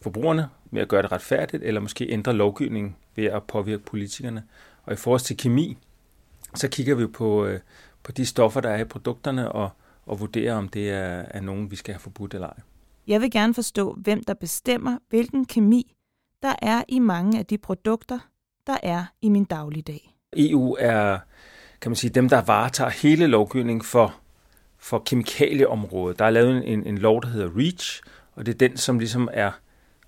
forbrugerne 0.00 0.48
med 0.70 0.82
at 0.82 0.88
gøre 0.88 1.02
det 1.02 1.12
retfærdigt, 1.12 1.62
eller 1.62 1.80
måske 1.80 2.10
ændre 2.10 2.32
lovgivningen 2.32 2.96
ved 3.16 3.24
at 3.24 3.42
påvirke 3.42 3.82
politikerne. 3.82 4.44
Og 4.82 4.92
i 4.92 4.96
forhold 4.96 5.20
til 5.20 5.36
kemi, 5.36 5.76
så 6.54 6.68
kigger 6.68 6.94
vi 6.94 7.06
på, 7.06 7.46
øh, 7.46 7.60
på 8.02 8.12
de 8.12 8.26
stoffer, 8.26 8.60
der 8.60 8.70
er 8.70 8.78
i 8.78 8.84
produkterne, 8.84 9.52
og, 9.52 9.70
og 10.06 10.20
vurderer, 10.20 10.54
om 10.54 10.68
det 10.68 10.90
er, 10.90 11.24
er 11.30 11.40
nogen, 11.40 11.70
vi 11.70 11.76
skal 11.76 11.94
have 11.94 12.00
forbudt 12.00 12.34
eller 12.34 12.48
ej. 12.48 12.60
Jeg 13.06 13.20
vil 13.20 13.30
gerne 13.30 13.54
forstå, 13.54 13.92
hvem 13.92 14.24
der 14.24 14.34
bestemmer, 14.34 14.98
hvilken 15.08 15.44
kemi, 15.44 15.96
der 16.42 16.54
er 16.62 16.82
i 16.88 16.98
mange 16.98 17.38
af 17.38 17.46
de 17.46 17.58
produkter, 17.58 18.18
der 18.66 18.76
er 18.82 19.04
i 19.22 19.28
min 19.28 19.44
dagligdag. 19.44 20.14
EU 20.36 20.76
er 20.80 21.18
kan 21.84 21.90
man 21.90 21.96
sige, 21.96 22.10
dem, 22.10 22.28
der 22.28 22.42
varetager 22.42 22.90
hele 22.90 23.26
lovgivningen 23.26 23.84
for, 23.84 24.14
for 24.78 24.98
kemikalieområdet. 25.06 26.18
Der 26.18 26.24
er 26.24 26.30
lavet 26.30 26.72
en, 26.72 26.86
en 26.86 26.98
lov, 26.98 27.22
der 27.22 27.28
hedder 27.28 27.50
REACH, 27.56 28.02
og 28.34 28.46
det 28.46 28.54
er 28.54 28.68
den, 28.68 28.76
som 28.76 28.98
ligesom 28.98 29.28
er 29.32 29.50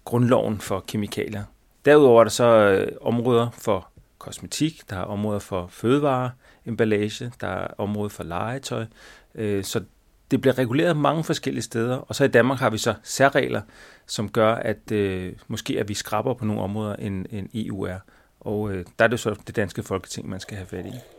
grundloven 0.04 0.60
for 0.60 0.84
kemikalier. 0.88 1.44
Derudover 1.84 2.20
er 2.20 2.24
der 2.24 2.30
så 2.30 2.44
øh, 2.44 2.88
områder 3.00 3.50
for 3.50 3.88
kosmetik, 4.18 4.90
der 4.90 4.96
er 4.96 5.02
områder 5.02 5.38
for 5.38 5.66
fødevare, 5.70 6.30
emballage, 6.66 7.32
der 7.40 7.48
er 7.48 7.66
områder 7.78 8.08
for 8.08 8.24
legetøj. 8.24 8.86
Øh, 9.34 9.64
så 9.64 9.84
det 10.30 10.40
bliver 10.40 10.58
reguleret 10.58 10.96
mange 10.96 11.24
forskellige 11.24 11.62
steder, 11.62 11.96
og 11.96 12.14
så 12.14 12.24
i 12.24 12.28
Danmark 12.28 12.58
har 12.58 12.70
vi 12.70 12.78
så 12.78 12.94
særregler, 13.02 13.62
som 14.06 14.28
gør, 14.28 14.54
at 14.54 14.92
øh, 14.92 15.32
måske 15.48 15.80
at 15.80 15.88
vi 15.88 15.94
skraber 15.94 16.34
på 16.34 16.44
nogle 16.44 16.62
områder, 16.62 16.96
end, 16.96 17.26
end 17.30 17.48
EU 17.54 17.82
er. 17.82 17.98
Og 18.40 18.72
øh, 18.72 18.84
der 18.98 19.04
er 19.04 19.08
det 19.08 19.20
så 19.20 19.36
det 19.46 19.56
danske 19.56 19.82
folketing, 19.82 20.28
man 20.28 20.40
skal 20.40 20.56
have 20.56 20.66
fat 20.66 20.86
i. 20.86 21.15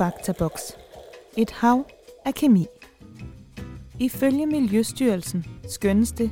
Faktaboks. 0.00 0.78
Et 1.36 1.50
hav 1.50 1.86
af 2.24 2.34
kemi. 2.34 2.66
Ifølge 3.98 4.46
Miljøstyrelsen 4.46 5.46
skønnes 5.68 6.12
det, 6.12 6.30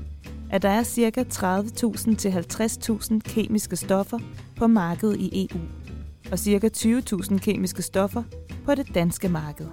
at 0.51 0.63
der 0.63 0.69
er 0.69 0.83
ca. 0.83 1.23
30.000 1.23 2.17
til 2.17 2.29
50.000 2.29 3.19
kemiske 3.19 3.77
stoffer 3.77 4.19
på 4.57 4.67
markedet 4.67 5.17
i 5.17 5.49
EU, 5.51 5.61
og 6.33 6.39
ca. 6.39 6.71
20.000 6.77 7.39
kemiske 7.39 7.83
stoffer 7.83 8.23
på 8.65 8.75
det 8.75 8.95
danske 8.95 9.29
marked. 9.29 9.67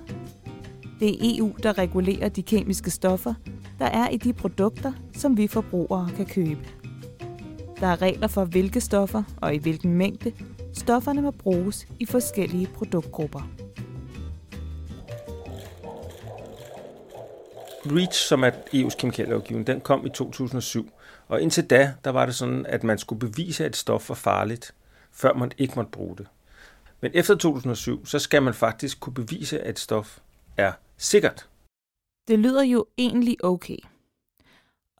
Det 1.00 1.10
er 1.10 1.38
EU, 1.38 1.52
der 1.64 1.78
regulerer 1.78 2.30
de 2.30 2.44
kemiske 2.44 2.92
stoffer, 2.92 3.34
der 3.80 3.86
er 3.86 4.10
i 4.10 4.18
de 4.18 4.34
produkter, 4.34 4.94
som 5.14 5.38
vi 5.38 5.48
forbrugere 5.48 6.10
kan 6.16 6.26
købe. 6.26 6.68
Der 7.80 7.88
er 7.88 8.02
regler 8.02 8.28
for, 8.28 8.46
hvilke 8.46 8.82
stoffer 8.82 9.24
og 9.38 9.56
i 9.56 9.58
hvilken 9.58 9.94
mængde 9.94 10.32
stofferne 10.74 11.22
må 11.22 11.32
bruges 11.32 11.88
i 12.00 12.06
forskellige 12.06 12.68
produktgrupper. 12.68 13.65
REACH, 17.86 18.14
som 18.14 18.44
er 18.44 18.52
EU's 18.52 18.96
kemikalielovgivning, 18.98 19.68
den 19.68 19.82
kom 19.82 20.06
i 20.06 20.10
2007. 20.10 20.92
Og 21.28 21.42
indtil 21.42 21.70
da, 21.70 21.94
der 22.04 22.10
var 22.10 22.26
det 22.26 22.36
sådan, 22.36 22.66
at 22.66 22.84
man 22.84 22.98
skulle 22.98 23.20
bevise, 23.20 23.66
at 23.66 23.70
et 23.70 23.76
stof 23.76 24.10
var 24.10 24.16
farligt, 24.16 24.76
før 25.12 25.34
man 25.34 25.52
ikke 25.58 25.74
måtte 25.76 25.92
bruge 25.92 26.18
det. 26.18 26.28
Men 27.02 27.12
efter 27.14 27.36
2007, 27.36 28.06
så 28.06 28.20
skal 28.20 28.44
man 28.44 28.54
faktisk 28.54 29.00
kunne 29.00 29.14
bevise, 29.14 29.62
at 29.62 29.70
et 29.70 29.80
stof 29.80 30.20
er 30.58 30.72
sikkert. 30.98 31.50
Det 32.28 32.40
lyder 32.40 32.64
jo 32.64 32.86
egentlig 32.98 33.46
okay. 33.46 33.78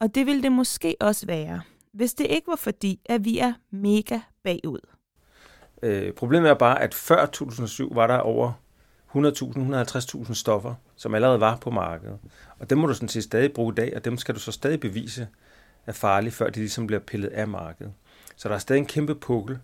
Og 0.00 0.14
det 0.14 0.26
ville 0.26 0.42
det 0.42 0.52
måske 0.52 0.96
også 1.00 1.26
være, 1.26 1.60
hvis 1.92 2.14
det 2.14 2.26
ikke 2.26 2.46
var 2.46 2.56
fordi, 2.56 3.00
at 3.04 3.24
vi 3.24 3.38
er 3.38 3.52
mega 3.70 4.20
bagud. 4.42 4.80
Øh, 5.82 6.12
problemet 6.12 6.50
er 6.50 6.54
bare, 6.54 6.82
at 6.82 6.94
før 6.94 7.26
2007 7.26 7.94
var 7.94 8.06
der 8.06 8.18
over 8.18 8.52
100.000, 9.16 10.26
150.000 10.26 10.34
stoffer, 10.34 10.74
som 10.96 11.14
allerede 11.14 11.40
var 11.40 11.56
på 11.56 11.70
markedet. 11.70 12.18
Og 12.58 12.70
dem 12.70 12.78
må 12.78 12.86
du 12.86 12.94
sådan 12.94 13.08
set 13.08 13.24
stadig 13.24 13.52
bruge 13.52 13.72
i 13.72 13.74
dag, 13.74 13.92
og 13.96 14.04
dem 14.04 14.16
skal 14.16 14.34
du 14.34 14.40
så 14.40 14.52
stadig 14.52 14.80
bevise 14.80 15.28
er 15.86 15.92
farlige, 15.92 16.32
før 16.32 16.50
de 16.50 16.60
ligesom 16.60 16.86
bliver 16.86 17.00
pillet 17.00 17.28
af 17.28 17.48
markedet. 17.48 17.92
Så 18.36 18.48
der 18.48 18.54
er 18.54 18.58
stadig 18.58 18.80
en 18.80 18.86
kæmpe 18.86 19.14
pukkel, 19.14 19.58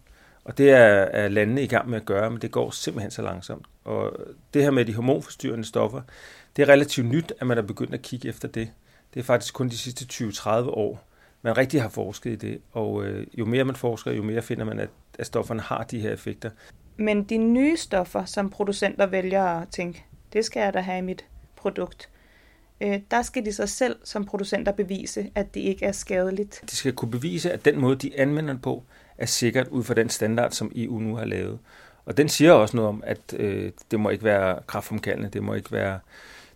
og 0.45 0.59
det 0.59 0.71
er, 0.71 0.77
er 0.85 1.29
landene 1.29 1.63
i 1.63 1.67
gang 1.67 1.89
med 1.89 2.01
at 2.01 2.07
gøre, 2.07 2.31
men 2.31 2.41
det 2.41 2.51
går 2.51 2.71
simpelthen 2.71 3.11
så 3.11 3.23
langsomt. 3.23 3.67
Og 3.85 4.17
det 4.55 4.63
her 4.63 4.71
med 4.71 4.85
de 4.85 4.95
hormonforstyrrende 4.95 5.65
stoffer, 5.65 6.03
det 6.57 6.63
er 6.63 6.69
relativt 6.69 7.07
nyt, 7.07 7.33
at 7.41 7.47
man 7.47 7.59
er 7.59 7.63
begyndt 7.63 7.95
at 7.95 8.03
kigge 8.03 8.29
efter 8.29 8.49
det. 8.49 8.71
Det 9.15 9.21
er 9.21 9.25
faktisk 9.25 9.55
kun 9.55 9.69
de 9.69 9.79
sidste 9.79 10.25
20-30 10.25 10.51
år, 10.51 11.09
man 11.43 11.57
rigtig 11.57 11.83
har 11.83 11.89
forsket 11.89 12.31
i 12.33 12.37
det. 12.37 12.61
Og 12.73 13.05
øh, 13.05 13.27
jo 13.39 13.45
mere 13.45 13.65
man 13.65 13.77
forsker, 13.77 14.13
jo 14.13 14.23
mere 14.23 14.43
finder 14.43 14.65
man, 14.65 14.79
at, 14.79 14.91
at 15.19 15.27
stofferne 15.27 15.61
har 15.61 15.83
de 15.83 16.01
her 16.01 16.13
effekter. 16.13 16.51
Men 16.97 17.25
de 17.25 17.39
nye 17.39 17.77
stoffer, 17.77 18.25
som 18.25 18.51
producenter 18.51 19.07
vælger 19.07 19.45
at 19.45 19.69
tænke, 19.69 20.05
det 20.33 20.45
skal 20.45 20.61
jeg 20.61 20.75
da 20.75 20.81
have 20.81 20.99
i 20.99 21.03
mit 21.03 21.25
produkt, 21.57 22.09
øh, 22.81 23.01
der 23.11 23.23
skal 23.23 23.45
de 23.45 23.53
så 23.53 23.67
selv 23.67 23.97
som 24.05 24.25
producenter 24.25 24.73
bevise, 24.73 25.31
at 25.35 25.55
det 25.55 25.61
ikke 25.61 25.85
er 25.85 25.93
skadeligt. 25.93 26.65
De 26.71 26.77
skal 26.77 26.93
kunne 26.93 27.11
bevise, 27.11 27.53
at 27.53 27.65
den 27.65 27.81
måde, 27.81 27.97
de 27.97 28.19
anvender 28.19 28.53
det 28.53 28.63
på, 28.63 28.85
er 29.19 29.27
sikkert 29.27 29.69
ud 29.69 29.85
fra 29.85 29.95
den 29.95 30.09
standard, 30.09 30.51
som 30.51 30.73
EU 30.77 30.99
nu 30.99 31.17
har 31.17 31.25
lavet. 31.25 31.59
Og 32.05 32.17
den 32.17 32.29
siger 32.29 32.53
også 32.53 32.77
noget 32.77 32.89
om, 32.89 33.03
at 33.07 33.35
øh, 33.37 33.73
det 33.91 34.01
må 34.01 34.11
ikke 34.11 34.25
være 34.25 34.59
kraftfremkaldende, 34.67 35.31
det 35.31 35.43
må 35.43 35.55
ikke 35.55 35.73
være, 35.73 36.01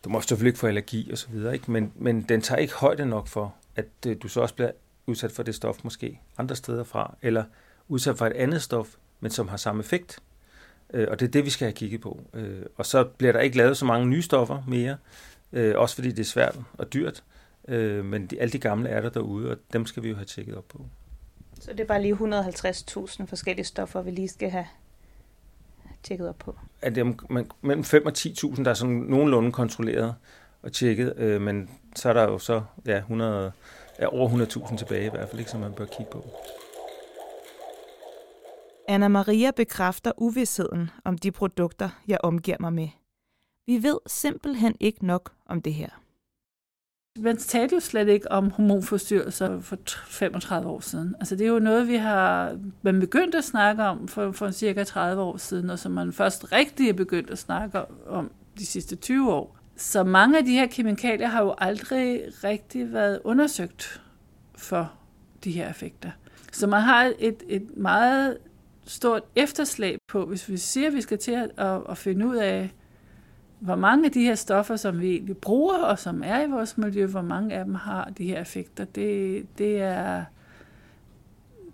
du 0.05 0.09
må 0.09 0.21
selvfølgelig 0.21 0.49
ikke 0.49 0.59
få 0.59 0.67
allergi 0.67 1.13
osv., 1.13 1.35
ikke? 1.55 1.71
Men, 1.71 1.93
men 1.95 2.23
den 2.23 2.41
tager 2.41 2.59
ikke 2.59 2.75
højde 2.75 3.07
nok 3.07 3.29
for, 3.29 3.55
at 3.77 3.87
øh, 4.07 4.17
du 4.23 4.29
så 4.29 4.41
også 4.41 4.55
bliver 4.55 4.71
udsat 5.07 5.33
for 5.33 5.43
det 5.43 5.55
stof 5.55 5.85
måske 5.85 6.21
andre 6.39 6.57
steder 6.57 6.85
fra, 6.85 7.17
eller 7.23 7.45
udsat 7.89 8.19
for 8.19 8.27
et 8.27 8.33
andet 8.33 8.63
stof, 8.63 8.89
men 9.21 9.31
som 9.31 9.49
har 9.49 9.57
samme 9.57 9.81
effekt. 9.81 10.19
Øh, 10.93 11.09
og 11.11 11.21
det 11.21 11.27
er 11.27 11.31
det, 11.31 11.45
vi 11.45 11.51
skal 11.51 11.65
have 11.65 11.73
kigget 11.73 12.01
på. 12.01 12.21
Øh, 12.35 12.63
og 12.77 12.87
så 12.87 13.05
bliver 13.05 13.33
der 13.33 13.41
ikke 13.41 13.57
lavet 13.57 13.77
så 13.77 13.85
mange 13.85 14.07
nye 14.07 14.23
stoffer 14.23 14.63
mere, 14.69 14.97
øh, 15.53 15.75
også 15.77 15.95
fordi 15.95 16.11
det 16.11 16.19
er 16.19 16.25
svært 16.25 16.59
og 16.79 16.93
dyrt. 16.93 17.23
Øh, 17.69 18.05
men 18.05 18.27
de, 18.27 18.41
alle 18.41 18.53
de 18.53 18.59
gamle 18.59 18.89
er 18.89 19.01
der 19.01 19.11
derude, 19.11 19.51
og 19.51 19.57
dem 19.73 19.87
skal 19.87 20.03
vi 20.03 20.09
jo 20.09 20.15
have 20.15 20.25
tjekket 20.25 20.57
op 20.57 20.69
på. 20.69 20.87
Så 21.61 21.73
det 21.73 21.81
er 21.81 21.85
bare 21.85 22.03
lige 22.03 22.15
150.000 22.15 23.27
forskellige 23.27 23.65
stoffer, 23.65 24.03
vi 24.03 24.11
lige 24.11 24.29
skal 24.29 24.51
have 24.51 24.67
tjekket 26.03 26.29
op 26.29 26.39
på? 26.39 26.59
At 26.83 26.95
det 26.95 27.01
er 27.01 27.45
mellem 27.61 27.85
5 27.85 28.07
og 28.07 28.13
10.000, 28.19 28.65
der 28.65 28.71
er 28.71 28.75
sådan 28.75 28.95
nogenlunde 28.95 29.53
kontrolleret 29.53 30.15
og 30.63 30.73
tjekket, 30.73 31.15
øh, 31.17 31.41
men 31.41 31.71
så 31.97 32.09
er 32.09 32.13
der 32.13 32.23
jo 32.23 32.39
så 32.39 32.63
ja, 32.87 32.97
100, 32.97 33.53
ja, 34.01 34.07
over 34.07 34.29
100.000 34.71 34.77
tilbage 34.77 35.07
i 35.07 35.11
hvert 35.11 35.29
fald, 35.29 35.39
ikke, 35.39 35.51
som 35.51 35.61
man 35.61 35.73
bør 35.73 35.85
kigge 35.85 36.13
på. 36.13 36.25
Anna 38.89 39.09
Maria 39.09 39.51
bekræfter 39.51 40.13
uvidsheden 40.17 40.91
om 41.05 41.19
de 41.19 41.31
produkter, 41.31 41.89
jeg 42.09 42.19
omgiver 42.23 42.57
mig 42.61 42.73
med. 42.73 42.89
Vi 43.67 43.83
ved 43.83 43.99
simpelthen 44.07 44.75
ikke 44.81 45.07
nok 45.07 45.33
om 45.47 45.63
det 45.63 45.75
her. 45.75 45.89
Man 47.19 47.37
talte 47.37 47.75
jo 47.75 47.81
slet 47.81 48.09
ikke 48.09 48.33
om 48.33 48.51
hormonforstyrrelser 48.51 49.61
for 49.61 49.79
35 50.07 50.69
år 50.69 50.81
siden. 50.81 51.15
Altså 51.19 51.37
det 51.37 51.47
er 51.47 51.51
jo 51.51 51.59
noget, 51.59 51.89
vi 51.89 51.97
har 51.97 52.59
man 52.83 53.01
begyndt 53.01 53.35
at 53.35 53.45
snakke 53.45 53.83
om 53.83 54.09
for, 54.09 54.33
for 54.33 54.51
cirka 54.51 54.85
30 54.85 55.23
år 55.23 55.37
siden, 55.37 55.71
og 55.71 55.79
som 55.79 55.93
man 55.93 56.13
først 56.13 56.53
rigtig 56.53 56.89
er 56.89 56.93
begyndt 56.93 57.31
at 57.31 57.39
snakke 57.39 57.81
om 58.07 58.31
de 58.59 58.67
sidste 58.67 58.97
20 58.97 59.33
år. 59.33 59.57
Så 59.77 60.05
mange 60.05 60.39
af 60.39 60.45
de 60.45 60.53
her 60.53 60.67
kemikalier 60.67 61.27
har 61.29 61.43
jo 61.43 61.55
aldrig 61.59 62.23
rigtig 62.45 62.93
været 62.93 63.21
undersøgt 63.25 64.03
for 64.57 64.93
de 65.45 65.51
her 65.51 65.71
effekter. 65.71 66.11
Så 66.53 66.67
man 66.67 66.83
har 66.83 67.13
et, 67.19 67.43
et 67.49 67.77
meget 67.77 68.39
stort 68.87 69.23
efterslæb 69.37 69.99
på, 70.09 70.27
hvis 70.27 70.49
vi 70.49 70.57
siger, 70.57 70.87
at 70.87 70.95
vi 70.95 71.01
skal 71.01 71.19
til 71.19 71.33
at, 71.33 71.51
at, 71.57 71.83
at 71.89 71.99
finde 71.99 72.27
ud 72.27 72.37
af, 72.37 72.71
hvor 73.59 73.77
mange 73.77 74.07
af 74.07 74.13
de 74.13 74.23
her 74.23 74.35
stoffer, 74.35 74.77
som 74.77 75.01
vi 75.01 75.11
egentlig 75.11 75.37
bruger, 75.37 75.79
og 75.79 75.99
som 75.99 76.23
er 76.25 76.43
i 76.43 76.51
vores 76.51 76.79
miljø, 76.79 77.07
hvor 77.07 77.23
mange 77.23 77.55
af 77.55 77.65
dem 77.65 77.75
har 77.75 78.05
de 78.19 78.27
her 78.27 78.41
effekter, 78.41 78.85
det, 78.85 79.47
det 79.59 79.81
er... 79.83 80.25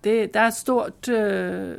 Det, 0.05 0.35
der 0.35 0.41
er 0.41 0.47
et 0.47 0.55
stort, 0.55 1.09
øh, 1.09 1.79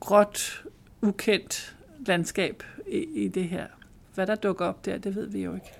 gråt, 0.00 0.64
ukendt 1.02 1.76
landskab 2.06 2.62
i, 2.88 2.98
i 2.98 3.28
det 3.28 3.44
her. 3.44 3.66
Hvad 4.14 4.26
der 4.26 4.34
dukker 4.34 4.66
op 4.66 4.84
der, 4.84 4.98
det 4.98 5.14
ved 5.14 5.26
vi 5.26 5.44
jo 5.44 5.54
ikke. 5.54 5.72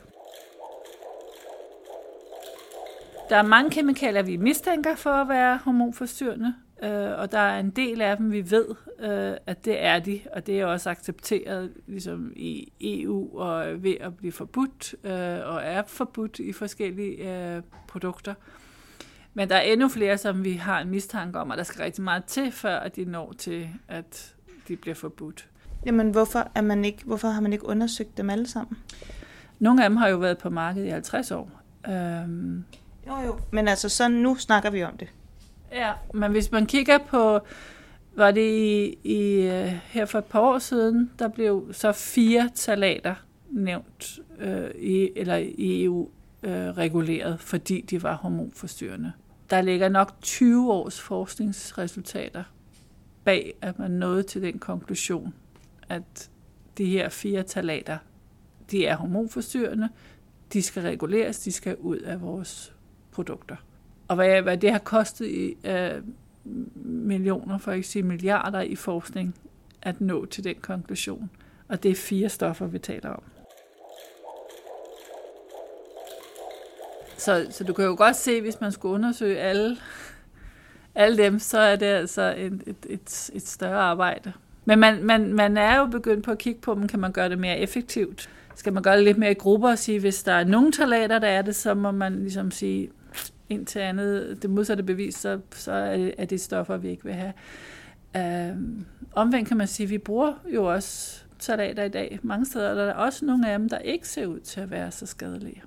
Der 3.28 3.37
er 3.37 3.43
mange 3.43 3.71
kemikalier, 3.71 4.23
vi 4.23 4.37
mistænker 4.37 4.95
for 4.95 5.11
at 5.11 5.28
være 5.28 5.59
hormonforstyrrende, 5.64 6.55
øh, 6.83 7.18
og 7.18 7.33
der 7.33 7.38
er 7.38 7.61
en 7.61 7.71
del 7.71 8.00
af 8.00 8.16
dem, 8.16 8.33
vi 8.33 8.50
ved, 8.50 8.66
øh, 8.98 9.37
at 9.46 9.64
det 9.64 9.85
er 9.85 9.98
de, 9.98 10.20
og 10.33 10.46
det 10.46 10.61
er 10.61 10.66
også 10.66 10.90
accepteret 10.90 11.72
ligesom 11.87 12.33
i 12.37 12.72
EU 12.81 13.38
og 13.38 13.83
ved 13.83 13.94
at 14.01 14.16
blive 14.16 14.33
forbudt, 14.33 14.94
øh, 15.05 15.55
og 15.55 15.61
er 15.62 15.83
forbudt 15.87 16.38
i 16.38 16.53
forskellige 16.53 17.55
øh, 17.57 17.62
produkter. 17.88 18.35
Men 19.35 19.48
der 19.48 19.57
er 19.57 19.61
endnu 19.61 19.88
flere, 19.88 20.18
som 20.18 20.44
vi 20.44 20.53
har 20.53 20.81
en 20.81 20.88
mistanke 20.88 21.38
om, 21.38 21.51
og 21.51 21.57
der 21.57 21.62
skal 21.62 21.83
rigtig 21.83 22.05
meget 22.05 22.24
til, 22.24 22.53
før 22.53 22.79
at 22.79 22.96
de 22.96 23.05
når 23.05 23.33
til, 23.38 23.68
at 23.88 24.35
de 24.68 24.77
bliver 24.77 24.94
forbudt. 24.94 25.48
Jamen, 25.87 26.11
hvorfor, 26.11 26.51
er 26.55 26.61
man 26.61 26.85
ikke, 26.85 27.05
hvorfor 27.05 27.29
har 27.29 27.40
man 27.40 27.53
ikke 27.53 27.66
undersøgt 27.66 28.16
dem 28.16 28.31
alle 28.31 28.48
sammen? 28.48 28.79
Nogle 29.59 29.85
af 29.85 29.90
dem 29.90 29.96
har 29.96 30.09
jo 30.09 30.16
været 30.16 30.38
på 30.38 30.51
markedet 30.51 30.87
i 30.87 30.90
50 30.90 31.31
år. 31.31 31.51
Øhm, 31.88 32.64
jo, 33.07 33.16
jo. 33.27 33.38
Men 33.53 33.68
altså, 33.68 33.88
så 33.88 34.09
nu 34.09 34.37
snakker 34.37 34.70
vi 34.70 34.85
om 34.85 34.96
det. 34.96 35.09
Ja, 35.72 35.92
men 36.14 36.31
hvis 36.31 36.52
man 36.52 36.66
kigger 36.66 36.98
på, 36.98 37.40
var 38.16 38.31
det 38.31 38.50
i, 38.50 38.98
i, 39.05 39.40
øh, 39.40 39.72
her 39.85 40.05
for 40.05 40.18
et 40.18 40.24
par 40.24 40.40
år 40.40 40.59
siden, 40.59 41.11
der 41.18 41.29
blev 41.29 41.68
så 41.72 41.92
fire 41.92 42.50
talater 42.55 43.14
nævnt 43.50 44.18
øh, 44.38 44.70
i, 44.79 45.11
eller 45.16 45.37
i 45.37 45.85
EU 45.85 46.09
øh, 46.42 46.52
reguleret, 46.52 47.40
fordi 47.40 47.81
de 47.81 48.02
var 48.02 48.16
hormonforstyrrende. 48.16 49.12
Der 49.50 49.61
ligger 49.61 49.88
nok 49.88 50.14
20 50.22 50.72
års 50.72 51.00
forskningsresultater 51.00 52.44
bag, 53.24 53.55
at 53.62 53.79
man 53.79 53.90
nåede 53.90 54.22
til 54.22 54.42
den 54.42 54.59
konklusion, 54.59 55.35
at 55.88 56.31
de 56.79 56.87
her 56.87 57.09
fire 57.09 57.42
talater, 57.42 57.98
de 58.70 58.87
er 58.87 58.96
hormonforstyrrende, 58.96 59.88
de 60.52 60.62
skal 60.62 60.83
reguleres, 60.83 61.38
de 61.38 61.52
skal 61.52 61.76
ud 61.76 61.98
af 61.98 62.22
vores 62.22 62.74
produkter. 63.12 63.57
Og 64.09 64.16
hvad, 64.16 64.42
hvad 64.42 64.57
det 64.57 64.73
har 64.73 64.79
kostet 64.79 65.27
i 65.27 65.57
uh, 65.64 66.03
millioner, 66.85 67.59
for 67.59 67.71
at 67.71 67.77
ikke 67.77 67.88
sige 67.88 68.03
milliarder 68.03 68.61
i 68.61 68.75
forskning, 68.75 69.35
at 69.83 70.01
nå 70.01 70.27
til 70.27 70.45
den 70.45 70.55
konklusion. 70.61 71.31
Og 71.69 71.83
det 71.83 71.90
er 71.90 71.95
fire 71.95 72.29
stoffer, 72.29 72.66
vi 72.66 72.79
taler 72.79 73.11
om. 73.11 73.23
Så, 77.16 77.47
så 77.51 77.64
du 77.64 77.73
kan 77.73 77.85
jo 77.85 77.95
godt 77.99 78.16
se, 78.16 78.40
hvis 78.40 78.61
man 78.61 78.73
skulle 78.73 78.95
undersøge 78.95 79.38
alle, 79.38 79.77
alle 80.95 81.25
dem, 81.25 81.38
så 81.38 81.59
er 81.59 81.77
det 81.77 81.87
altså 81.87 82.35
et, 82.37 82.62
et, 82.66 82.77
et, 82.88 83.31
et 83.35 83.49
større 83.49 83.81
arbejde. 83.81 84.33
Men 84.64 84.79
man, 84.79 85.05
man, 85.05 85.35
man 85.35 85.57
er 85.57 85.79
jo 85.79 85.87
begyndt 85.87 86.25
på 86.25 86.31
at 86.31 86.38
kigge 86.38 86.61
på, 86.61 86.73
om 86.73 86.88
kan 86.88 87.01
man 87.01 87.12
gøre 87.12 87.29
det 87.29 87.38
mere 87.38 87.59
effektivt. 87.59 88.31
Skal 88.55 88.73
man 88.73 88.83
gøre 88.83 88.97
det 88.97 89.05
lidt 89.05 89.19
mere 89.19 89.31
i 89.31 89.35
grupper 89.35 89.71
og 89.71 89.79
sige, 89.79 90.01
hvis 90.01 90.23
der 90.23 90.33
er 90.33 90.45
nogle 90.45 90.73
talater, 90.73 91.19
der 91.19 91.29
er 91.29 91.42
det, 91.42 91.57
så 91.57 91.75
må 91.75 91.90
man 91.90 92.21
ligesom 92.21 92.51
sige, 92.51 92.90
indtil 93.48 93.78
andet, 93.78 94.42
det 94.42 94.50
modsatte 94.50 94.82
bevis, 94.82 95.14
så, 95.14 95.40
så 95.52 95.72
er 96.18 96.24
det 96.24 96.40
stoffer, 96.40 96.76
vi 96.76 96.88
ikke 96.88 97.04
vil 97.04 97.14
have. 97.14 97.32
Øh, 98.16 98.56
omvendt 99.12 99.48
kan 99.48 99.56
man 99.56 99.66
sige, 99.66 99.85
at 99.85 99.90
vi 99.90 99.98
bruger 99.98 100.32
jo 100.54 100.64
også 100.72 101.24
salater 101.38 101.85
i 101.85 101.88
dag 101.88 102.18
mange 102.22 102.46
steder, 102.46 102.70
og 102.70 102.76
der 102.76 102.85
er 102.85 102.92
også 102.92 103.24
nogle 103.24 103.50
af 103.50 103.59
dem, 103.59 103.68
der 103.68 103.78
ikke 103.78 104.09
ser 104.09 104.26
ud 104.26 104.40
til 104.40 104.61
at 104.61 104.70
være 104.70 104.90
så 104.90 105.06
skadelige. 105.06 105.62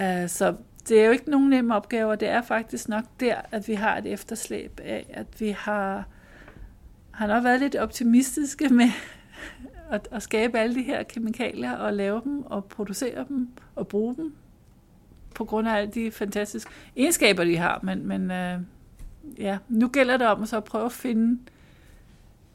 Øh, 0.00 0.28
så 0.28 0.54
det 0.88 1.00
er 1.00 1.04
jo 1.04 1.12
ikke 1.12 1.30
nogen 1.30 1.50
nemme 1.50 1.74
opgaver. 1.74 2.14
Det 2.14 2.28
er 2.28 2.42
faktisk 2.42 2.88
nok 2.88 3.04
der, 3.20 3.36
at 3.50 3.68
vi 3.68 3.74
har 3.74 3.98
et 3.98 4.06
efterslæb 4.06 4.80
af, 4.84 5.06
at 5.10 5.26
vi 5.40 5.48
har, 5.48 6.08
har 7.10 7.26
nok 7.26 7.44
været 7.44 7.60
lidt 7.60 7.76
optimistiske 7.76 8.68
med 8.68 8.88
at, 9.90 10.08
at 10.12 10.22
skabe 10.22 10.58
alle 10.58 10.74
de 10.74 10.82
her 10.82 11.02
kemikalier 11.02 11.72
og 11.72 11.92
lave 11.92 12.20
dem 12.24 12.42
og 12.42 12.64
producere 12.64 13.24
dem 13.28 13.48
og 13.74 13.88
bruge 13.88 14.16
dem 14.16 14.34
på 15.34 15.44
grund 15.44 15.68
af 15.68 15.72
alle 15.76 15.90
de 15.92 16.10
fantastiske 16.10 16.70
egenskaber, 16.96 17.44
de 17.44 17.56
har. 17.56 17.80
Men, 17.82 18.06
men 18.06 18.30
øh, 18.30 18.60
ja, 19.38 19.58
nu 19.68 19.88
gælder 19.88 20.16
det 20.16 20.26
om 20.26 20.42
at 20.42 20.48
så 20.48 20.60
prøve 20.60 20.84
at 20.84 20.92
finde 20.92 21.40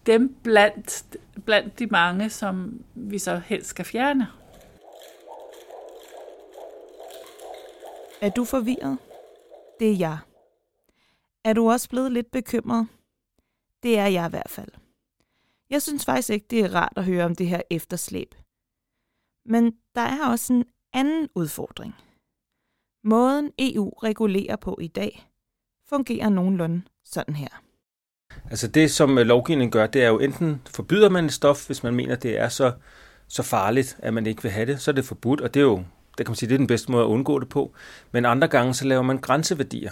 dem 0.06 0.36
blandt, 0.44 1.18
blandt 1.46 1.80
de 1.80 1.88
mange, 1.88 2.30
som 2.30 2.84
vi 2.96 3.20
så 3.20 3.42
helst 3.46 3.70
skal 3.70 3.86
fjerne. 3.86 4.28
Er 8.22 8.30
du 8.30 8.46
forvirret? 8.46 8.98
Det 9.80 9.92
er 9.92 9.96
jeg. 9.96 10.18
Er 11.44 11.54
du 11.54 11.72
også 11.72 11.90
blevet 11.90 12.12
lidt 12.12 12.32
bekymret? 12.32 12.88
Det 13.84 14.00
er 14.00 14.08
jeg 14.08 14.26
i 14.26 14.30
hvert 14.30 14.50
fald. 14.50 14.70
Jeg 15.70 15.82
synes 15.82 16.06
faktisk 16.06 16.30
ikke, 16.30 16.46
det 16.50 16.60
er 16.60 16.76
rart 16.76 16.94
at 16.96 17.06
høre 17.06 17.26
om 17.26 17.36
det 17.36 17.48
her 17.48 17.62
efterslæb. 17.70 18.36
Men 19.46 19.74
der 19.96 20.02
er 20.02 20.30
også 20.30 20.54
en 20.54 20.66
anden 20.94 21.30
udfordring– 21.36 21.96
Måden 23.04 23.52
EU 23.60 23.90
regulerer 23.90 24.56
på 24.56 24.78
i 24.82 24.88
dag, 24.88 25.30
fungerer 25.90 26.30
nogenlunde 26.30 26.82
sådan 27.06 27.36
her. 27.36 27.48
Altså 28.50 28.68
det, 28.68 28.92
som 28.92 29.18
øh, 29.18 29.26
lovgivningen 29.26 29.72
gør, 29.72 29.88
det 29.88 30.04
er 30.04 30.08
jo 30.08 30.20
enten 30.20 30.62
forbyder 30.70 31.10
man 31.10 31.26
et 31.26 31.34
stof, 31.34 31.66
hvis 31.66 31.84
man 31.84 31.94
mener, 31.94 32.16
det 32.16 32.40
er 32.40 32.50
så, 32.50 32.72
så 33.28 33.44
farligt, 33.44 33.98
at 34.00 34.14
man 34.14 34.26
ikke 34.26 34.42
vil 34.44 34.52
have 34.52 34.66
det, 34.66 34.82
så 34.82 34.92
er 34.92 34.96
det 34.96 35.06
forbudt, 35.06 35.42
og 35.42 35.54
det 35.54 35.60
er 35.60 35.64
jo, 35.64 35.84
det 36.18 36.26
kan 36.26 36.32
man 36.32 36.36
sige, 36.36 36.50
det 36.50 36.54
er 36.54 36.58
den 36.58 36.68
bedste 36.68 36.92
måde 36.92 37.04
at 37.04 37.08
undgå 37.08 37.40
det 37.40 37.50
på. 37.50 37.74
Men 38.12 38.26
andre 38.26 38.48
gange, 38.48 38.74
så 38.74 38.86
laver 38.86 39.02
man 39.02 39.18
grænseværdier, 39.18 39.92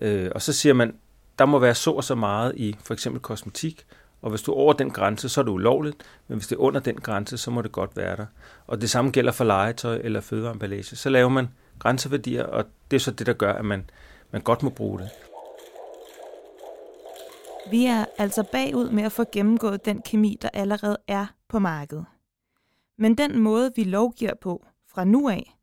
øh, 0.00 0.30
og 0.34 0.42
så 0.42 0.52
siger 0.52 0.72
man, 0.72 0.94
der 1.38 1.46
må 1.46 1.58
være 1.58 1.74
så 1.74 1.90
og 1.90 2.04
så 2.04 2.14
meget 2.14 2.52
i 2.56 2.76
for 2.84 2.94
eksempel 2.94 3.20
kosmetik, 3.22 3.86
og 4.22 4.30
hvis 4.30 4.42
du 4.42 4.52
er 4.52 4.56
over 4.56 4.72
den 4.72 4.90
grænse, 4.90 5.28
så 5.28 5.40
er 5.40 5.44
det 5.44 5.52
ulovligt, 5.52 5.96
men 6.28 6.38
hvis 6.38 6.46
det 6.46 6.56
er 6.56 6.60
under 6.60 6.80
den 6.80 6.96
grænse, 6.96 7.38
så 7.38 7.50
må 7.50 7.62
det 7.62 7.72
godt 7.72 7.96
være 7.96 8.16
der. 8.16 8.26
Og 8.66 8.80
det 8.80 8.90
samme 8.90 9.10
gælder 9.10 9.32
for 9.32 9.44
legetøj 9.44 10.00
eller 10.04 10.20
fødevareemballage. 10.20 10.96
Så 10.96 11.10
laver 11.10 11.28
man 11.28 11.48
grænseværdier, 11.82 12.44
og 12.44 12.64
det 12.90 12.96
er 12.96 13.00
så 13.00 13.10
det, 13.10 13.26
der 13.26 13.32
gør, 13.32 13.52
at 13.52 13.64
man, 13.64 13.90
man 14.30 14.42
godt 14.42 14.62
må 14.62 14.70
bruge 14.70 14.98
det. 14.98 15.10
Vi 17.70 17.86
er 17.86 18.04
altså 18.18 18.42
bagud 18.52 18.90
med 18.90 19.02
at 19.02 19.12
få 19.12 19.24
gennemgået 19.32 19.84
den 19.84 20.02
kemi, 20.02 20.38
der 20.42 20.48
allerede 20.52 20.96
er 21.08 21.26
på 21.48 21.58
markedet. 21.58 22.04
Men 22.98 23.18
den 23.18 23.38
måde, 23.38 23.72
vi 23.76 23.84
lovgiver 23.84 24.34
på 24.34 24.66
fra 24.88 25.04
nu 25.04 25.28
af, 25.28 25.56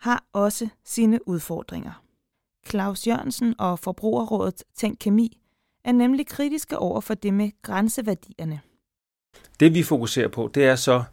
har 0.00 0.24
også 0.32 0.68
sine 0.84 1.28
udfordringer. 1.28 2.02
Claus 2.68 3.06
Jørgensen 3.06 3.54
og 3.58 3.78
Forbrugerrådet 3.78 4.62
Tænk 4.74 4.98
Kemi 5.00 5.38
er 5.84 5.92
nemlig 5.92 6.26
kritiske 6.26 6.78
over 6.78 7.00
for 7.00 7.14
det 7.14 7.34
med 7.34 7.50
grænseværdierne. 7.62 8.60
Det 9.60 9.74
vi 9.74 9.82
fokuserer 9.82 10.28
på, 10.28 10.50
det 10.54 10.64
er 10.64 10.76
så, 10.76 11.04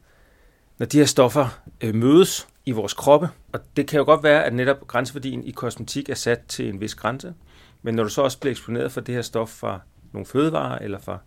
når 0.78 0.86
de 0.86 0.98
her 0.98 1.06
stoffer 1.06 1.62
øh, 1.82 1.96
mødes 1.96 2.48
i 2.70 2.72
vores 2.72 2.94
kroppe, 2.94 3.30
og 3.54 3.60
det 3.78 3.88
kan 3.88 3.98
jo 3.98 4.06
godt 4.06 4.24
være, 4.24 4.46
at 4.46 4.54
netop 4.54 4.88
grænseværdien 4.88 5.44
i 5.44 5.52
kosmetik 5.52 6.10
er 6.10 6.16
sat 6.16 6.40
til 6.48 6.70
en 6.70 6.82
vis 6.82 6.96
grænse, 6.96 7.34
men 7.82 7.96
når 7.96 8.04
du 8.04 8.10
så 8.10 8.22
også 8.22 8.40
bliver 8.40 8.52
eksponeret 8.52 8.92
for 8.92 9.02
det 9.02 9.16
her 9.16 9.22
stof 9.22 9.50
fra 9.50 9.80
nogle 10.12 10.26
fødevarer, 10.26 10.80
eller 10.80 11.00
fra 11.00 11.18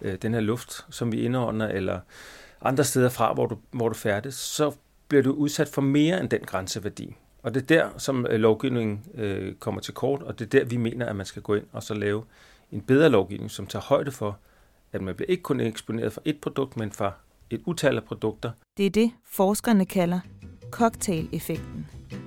øh, 0.00 0.18
den 0.22 0.34
her 0.34 0.40
luft, 0.40 0.86
som 0.90 1.12
vi 1.12 1.20
indånder, 1.20 1.68
eller 1.68 2.00
andre 2.60 2.84
steder 2.84 3.08
fra, 3.08 3.34
hvor 3.34 3.46
du, 3.46 3.58
hvor 3.70 3.88
du 3.88 3.94
færdes, 3.94 4.34
så 4.34 4.72
bliver 5.08 5.22
du 5.22 5.32
udsat 5.32 5.68
for 5.68 5.82
mere 5.82 6.20
end 6.20 6.28
den 6.28 6.40
grænseværdi. 6.40 7.16
Og 7.42 7.54
det 7.54 7.62
er 7.62 7.66
der, 7.66 7.88
som 7.98 8.26
øh, 8.30 8.40
lovgivningen 8.40 9.04
øh, 9.14 9.54
kommer 9.54 9.80
til 9.80 9.94
kort, 9.94 10.22
og 10.22 10.38
det 10.38 10.44
er 10.44 10.58
der, 10.58 10.64
vi 10.64 10.76
mener, 10.76 11.06
at 11.06 11.16
man 11.16 11.26
skal 11.26 11.42
gå 11.42 11.54
ind 11.54 11.66
og 11.72 11.82
så 11.82 11.94
lave 11.94 12.24
en 12.72 12.80
bedre 12.80 13.08
lovgivning, 13.08 13.50
som 13.50 13.66
tager 13.66 13.82
højde 13.82 14.10
for, 14.10 14.38
at 14.92 15.02
man 15.02 15.14
bliver 15.14 15.30
ikke 15.30 15.42
kun 15.42 15.60
eksponeret 15.60 16.12
for 16.12 16.22
et 16.24 16.40
produkt, 16.40 16.76
men 16.76 16.92
for 16.92 17.14
et 17.50 17.62
utal 17.66 17.96
af 17.96 18.04
produkter. 18.04 18.50
Det 18.76 18.86
er 18.86 18.90
det, 18.90 19.12
forskerne 19.24 19.86
kalder 19.86 20.20
cocktail-effekten. 20.70 21.86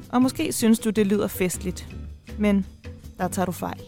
Og 0.10 0.21
måske 0.21 0.54
synes 0.54 0.80
du, 0.80 0.89
det 0.89 1.08
lyder 1.08 1.28
festligt, 1.28 1.88
men 2.39 2.65
der 3.17 3.28
tager 3.28 3.45
du 3.45 3.52
fejl. 3.52 3.82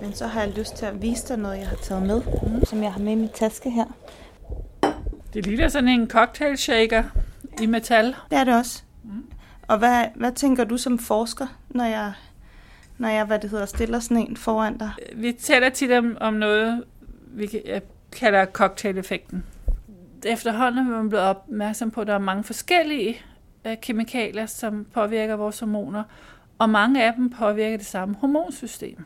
Men 0.00 0.14
så 0.14 0.26
har 0.26 0.40
jeg 0.40 0.52
lyst 0.56 0.76
til 0.76 0.86
at 0.86 1.02
vise 1.02 1.28
dig 1.28 1.36
noget, 1.36 1.58
jeg 1.58 1.68
har 1.68 1.76
taget 1.76 2.06
med, 2.06 2.22
mm. 2.42 2.64
som 2.64 2.82
jeg 2.82 2.92
har 2.92 3.00
med 3.00 3.12
i 3.12 3.14
min 3.14 3.28
taske 3.34 3.70
her. 3.70 3.84
Det 5.34 5.46
ligner 5.46 5.68
sådan 5.68 5.88
en 5.88 6.10
cocktail 6.10 6.58
shaker 6.58 7.04
i 7.60 7.66
metal. 7.66 8.06
Det 8.30 8.38
er 8.38 8.44
det 8.44 8.54
også. 8.54 8.82
Mm. 9.04 9.24
Og 9.68 9.78
hvad, 9.78 10.04
hvad 10.14 10.32
tænker 10.32 10.64
du 10.64 10.76
som 10.76 10.98
forsker, 10.98 11.46
når 11.68 11.84
jeg, 11.84 12.12
når 12.98 13.08
jeg 13.08 13.24
hvad 13.24 13.38
det 13.38 13.50
hedder, 13.50 13.66
stiller 13.66 14.00
sådan 14.00 14.16
en 14.16 14.36
foran 14.36 14.78
dig? 14.78 14.90
Vi 15.14 15.32
taler 15.32 15.68
tit 15.68 15.90
om, 15.90 16.16
om 16.20 16.34
noget, 16.34 16.84
vi 17.26 17.48
kalder 18.12 18.44
cocktail-effekten. 18.44 19.44
Efterhånden 20.24 20.86
er 20.86 20.90
man 20.90 21.08
blevet 21.08 21.24
opmærksom 21.24 21.90
på, 21.90 22.00
at 22.00 22.06
der 22.06 22.14
er 22.14 22.18
mange 22.18 22.44
forskellige 22.44 23.22
øh, 23.64 23.76
kemikalier, 23.82 24.46
som 24.46 24.86
påvirker 24.94 25.36
vores 25.36 25.60
hormoner, 25.60 26.02
og 26.58 26.70
mange 26.70 27.04
af 27.04 27.14
dem 27.14 27.30
påvirker 27.30 27.76
det 27.76 27.86
samme 27.86 28.14
hormonsystem. 28.20 29.04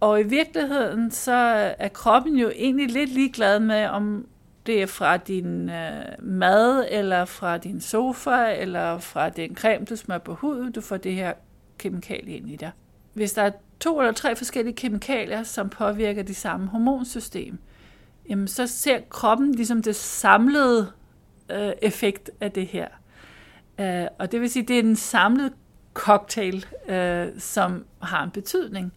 Og 0.00 0.20
i 0.20 0.22
virkeligheden, 0.22 1.10
så 1.10 1.32
er 1.78 1.88
kroppen 1.88 2.36
jo 2.36 2.50
egentlig 2.54 2.90
lidt 2.90 3.10
ligeglad 3.10 3.60
med, 3.60 3.86
om 3.86 4.26
det 4.66 4.82
er 4.82 4.86
fra 4.86 5.16
din 5.16 5.70
øh, 5.70 6.04
mad, 6.18 6.86
eller 6.90 7.24
fra 7.24 7.58
din 7.58 7.80
sofa, 7.80 8.54
eller 8.58 8.98
fra 8.98 9.28
den 9.28 9.56
creme, 9.56 9.84
du 9.84 9.96
smører 9.96 10.18
på 10.18 10.34
huden, 10.34 10.72
du 10.72 10.80
får 10.80 10.96
det 10.96 11.14
her 11.14 11.32
kemikalie 11.78 12.36
ind 12.36 12.50
i 12.50 12.56
dig. 12.56 12.70
Hvis 13.12 13.32
der 13.32 13.42
er 13.42 13.50
to 13.80 14.00
eller 14.00 14.12
tre 14.12 14.36
forskellige 14.36 14.74
kemikalier, 14.74 15.42
som 15.42 15.68
påvirker 15.68 16.22
det 16.22 16.36
samme 16.36 16.66
hormonsystem, 16.66 17.58
jamen 18.28 18.48
så 18.48 18.66
ser 18.66 19.00
kroppen 19.10 19.52
ligesom 19.54 19.82
det 19.82 19.96
samlede 19.96 20.92
øh, 21.50 21.72
effekt 21.82 22.30
af 22.40 22.52
det 22.52 22.66
her. 22.66 22.88
Øh, 23.80 24.06
og 24.18 24.32
det 24.32 24.40
vil 24.40 24.50
sige, 24.50 24.62
det 24.62 24.78
er 24.78 24.82
en 24.82 24.96
samlet 24.96 25.52
cocktail, 25.94 26.66
øh, 26.88 27.28
som 27.38 27.84
har 28.02 28.24
en 28.24 28.30
betydning. 28.30 28.92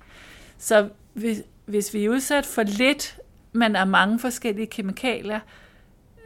Så 0.58 0.90
hvis, 1.14 1.44
hvis 1.66 1.94
vi 1.94 2.06
er 2.06 2.10
udsat 2.10 2.46
for 2.46 2.64
lidt, 2.64 3.20
men 3.52 3.76
er 3.76 3.86
mange 3.86 4.20
forskellige 4.20 4.68
kemikalier, 4.68 5.40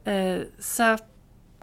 øh, 0.06 0.46
så 0.60 0.98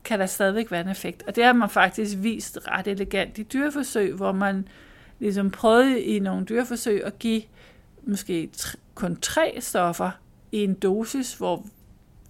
kan 0.04 0.20
der 0.20 0.26
stadigvæk 0.26 0.70
være 0.70 0.80
en 0.80 0.88
effekt. 0.88 1.22
Og 1.26 1.36
det 1.36 1.44
har 1.44 1.52
man 1.52 1.70
faktisk 1.70 2.16
vist 2.18 2.58
ret 2.68 2.86
elegant 2.86 3.38
i 3.38 3.42
dyreforsøg, 3.42 4.14
hvor 4.14 4.32
man 4.32 4.68
ligesom 5.18 5.50
prøvede 5.50 6.02
i 6.02 6.18
nogle 6.18 6.44
dyreforsøg 6.46 7.04
at 7.04 7.18
give 7.18 7.42
måske 8.02 8.50
kun 8.94 9.16
tre 9.16 9.56
stoffer 9.60 10.10
i 10.52 10.64
en 10.64 10.74
dosis, 10.74 11.34
hvor 11.34 11.66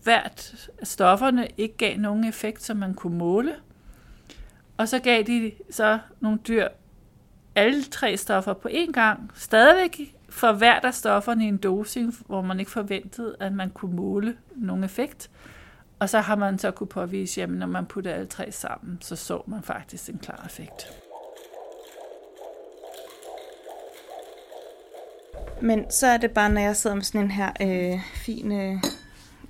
hvert 0.03 0.69
af 0.79 0.87
stofferne 0.87 1.49
ikke 1.57 1.77
gav 1.77 1.97
nogen 1.97 2.25
effekt, 2.25 2.63
som 2.63 2.77
man 2.77 2.95
kunne 2.95 3.19
måle. 3.19 3.55
Og 4.77 4.89
så 4.89 4.99
gav 4.99 5.23
de 5.23 5.53
så 5.71 5.99
nogle 6.21 6.39
dyr 6.49 6.69
alle 7.55 7.83
tre 7.83 8.17
stoffer 8.17 8.53
på 8.53 8.69
én 8.69 8.93
gang, 8.93 9.31
stadigvæk 9.35 10.15
for 10.29 10.53
hvert 10.53 10.85
af 10.85 10.95
stofferne 10.95 11.45
i 11.45 11.49
en 11.49 11.57
dosing, 11.57 12.15
hvor 12.27 12.43
man 12.43 12.61
ikke 12.61 12.71
forventede, 12.71 13.37
at 13.41 13.53
man 13.53 13.71
kunne 13.71 13.97
måle 13.97 14.37
nogen 14.57 14.85
effekt. 14.85 15.31
Og 15.99 16.09
så 16.09 16.21
har 16.21 16.37
man 16.37 16.59
så 16.59 16.71
kunne 16.71 16.87
påvise, 16.87 17.43
at 17.43 17.51
når 17.51 17.67
man 17.67 17.87
putter 17.87 18.15
alle 18.15 18.27
tre 18.27 18.53
sammen, 18.53 18.99
så 19.01 19.17
så 19.17 19.43
man 19.47 19.63
faktisk 19.63 20.09
en 20.09 20.19
klar 20.19 20.43
effekt. 20.47 21.08
Men 25.61 25.91
så 25.91 26.07
er 26.07 26.17
det 26.17 26.31
bare, 26.31 26.51
når 26.51 26.61
jeg 26.61 26.77
sidder 26.77 26.97
med 26.97 27.05
sådan 27.05 27.21
en 27.21 27.31
her 27.31 27.51
øh, 27.61 28.01
fin 28.15 28.53
øh, 28.53 28.83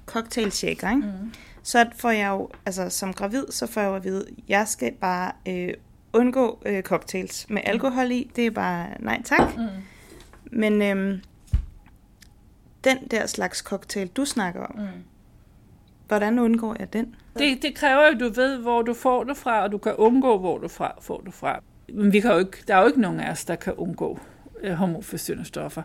cocktail 0.06 0.52
shaker, 0.52 0.90
ikke? 0.90 1.02
Mm. 1.02 1.32
så 1.62 1.86
får 1.96 2.10
jeg 2.10 2.28
jo, 2.28 2.48
altså 2.66 2.90
som 2.90 3.12
gravid, 3.12 3.44
så 3.50 3.66
får 3.66 3.80
jeg 3.80 3.88
jo 3.88 3.94
at 3.94 4.04
vide, 4.04 4.26
at 4.28 4.34
jeg 4.48 4.68
skal 4.68 4.92
bare 4.92 5.32
øh, 5.48 5.74
undgå 6.12 6.62
øh, 6.66 6.82
cocktails 6.82 7.46
med 7.48 7.62
mm. 7.62 7.70
alkohol 7.70 8.10
i. 8.10 8.30
Det 8.36 8.46
er 8.46 8.50
bare 8.50 8.86
nej 8.98 9.22
tak. 9.24 9.56
Mm. 9.56 9.62
Men 10.50 10.82
øhm, 10.82 11.20
den 12.84 12.98
der 13.10 13.26
slags 13.26 13.58
cocktail, 13.58 14.08
du 14.08 14.24
snakker 14.24 14.60
om, 14.60 14.76
mm. 14.78 14.86
hvordan 16.08 16.38
undgår 16.38 16.76
jeg 16.78 16.92
den? 16.92 17.14
Det, 17.38 17.62
det 17.62 17.74
kræver 17.74 18.02
jo, 18.02 18.14
at 18.14 18.20
du 18.20 18.28
ved, 18.28 18.56
hvor 18.56 18.82
du 18.82 18.94
får 18.94 19.24
det 19.24 19.36
fra, 19.36 19.62
og 19.62 19.72
du 19.72 19.78
kan 19.78 19.94
undgå, 19.94 20.38
hvor 20.38 20.58
du 20.58 20.68
fra, 20.68 20.94
får 21.00 21.20
det 21.20 21.34
fra. 21.34 21.60
Men 21.88 22.12
vi 22.12 22.20
kan 22.20 22.30
jo 22.30 22.38
ikke, 22.38 22.58
der 22.68 22.74
er 22.74 22.80
jo 22.80 22.86
ikke 22.86 23.00
nogen 23.00 23.20
af 23.20 23.30
os, 23.30 23.44
der 23.44 23.56
kan 23.56 23.72
undgå 23.72 24.18
øh, 24.62 24.72
hormonforstyrrende 24.72 25.44
stoffer. 25.44 25.82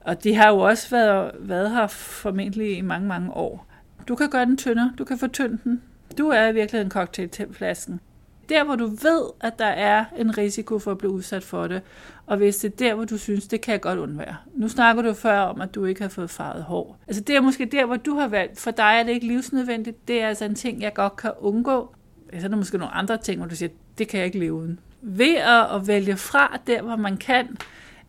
Og 0.00 0.24
de 0.24 0.34
har 0.34 0.48
jo 0.48 0.58
også 0.58 0.90
været, 0.90 1.30
været 1.38 1.70
her 1.70 1.86
formentlig 1.86 2.78
i 2.78 2.80
mange, 2.80 3.08
mange 3.08 3.30
år. 3.30 3.66
Du 4.08 4.14
kan 4.14 4.30
gøre 4.30 4.44
den 4.44 4.56
tyndere, 4.56 4.92
du 4.98 5.04
kan 5.04 5.18
fortynde 5.18 5.58
den. 5.64 5.82
Du 6.18 6.28
er 6.28 6.48
i 6.48 6.54
virkeligheden 6.54 6.90
cocktail 6.90 7.28
til 7.28 7.46
flasken 7.52 8.00
der, 8.48 8.64
hvor 8.64 8.76
du 8.76 8.86
ved, 8.86 9.22
at 9.40 9.58
der 9.58 9.66
er 9.66 10.04
en 10.16 10.38
risiko 10.38 10.78
for 10.78 10.90
at 10.90 10.98
blive 10.98 11.10
udsat 11.10 11.44
for 11.44 11.66
det, 11.66 11.82
og 12.26 12.36
hvis 12.36 12.56
det 12.56 12.72
er 12.72 12.76
der, 12.76 12.94
hvor 12.94 13.04
du 13.04 13.18
synes, 13.18 13.46
det 13.46 13.60
kan 13.60 13.72
jeg 13.72 13.80
godt 13.80 13.98
undvære. 13.98 14.36
Nu 14.54 14.68
snakker 14.68 15.02
du 15.02 15.14
før 15.14 15.38
om, 15.38 15.60
at 15.60 15.74
du 15.74 15.84
ikke 15.84 16.02
har 16.02 16.08
fået 16.08 16.30
farvet 16.30 16.62
hår. 16.62 16.98
Altså 17.06 17.22
det 17.22 17.36
er 17.36 17.40
måske 17.40 17.64
der, 17.64 17.86
hvor 17.86 17.96
du 17.96 18.14
har 18.14 18.28
valgt, 18.28 18.60
for 18.60 18.70
dig 18.70 18.96
er 18.98 19.02
det 19.02 19.12
ikke 19.12 19.26
livsnødvendigt, 19.26 20.08
det 20.08 20.22
er 20.22 20.28
altså 20.28 20.44
en 20.44 20.54
ting, 20.54 20.82
jeg 20.82 20.94
godt 20.94 21.16
kan 21.16 21.32
undgå. 21.38 21.94
Så 22.38 22.44
er 22.44 22.48
der 22.48 22.56
måske 22.56 22.78
nogle 22.78 22.94
andre 22.94 23.16
ting, 23.16 23.40
hvor 23.40 23.48
du 23.48 23.56
siger, 23.56 23.68
det 23.98 24.08
kan 24.08 24.18
jeg 24.18 24.26
ikke 24.26 24.38
leve 24.38 24.52
uden. 24.52 24.80
Ved 25.02 25.36
at, 25.36 25.74
at 25.74 25.86
vælge 25.86 26.16
fra 26.16 26.60
der, 26.66 26.82
hvor 26.82 26.96
man 26.96 27.16
kan, 27.16 27.56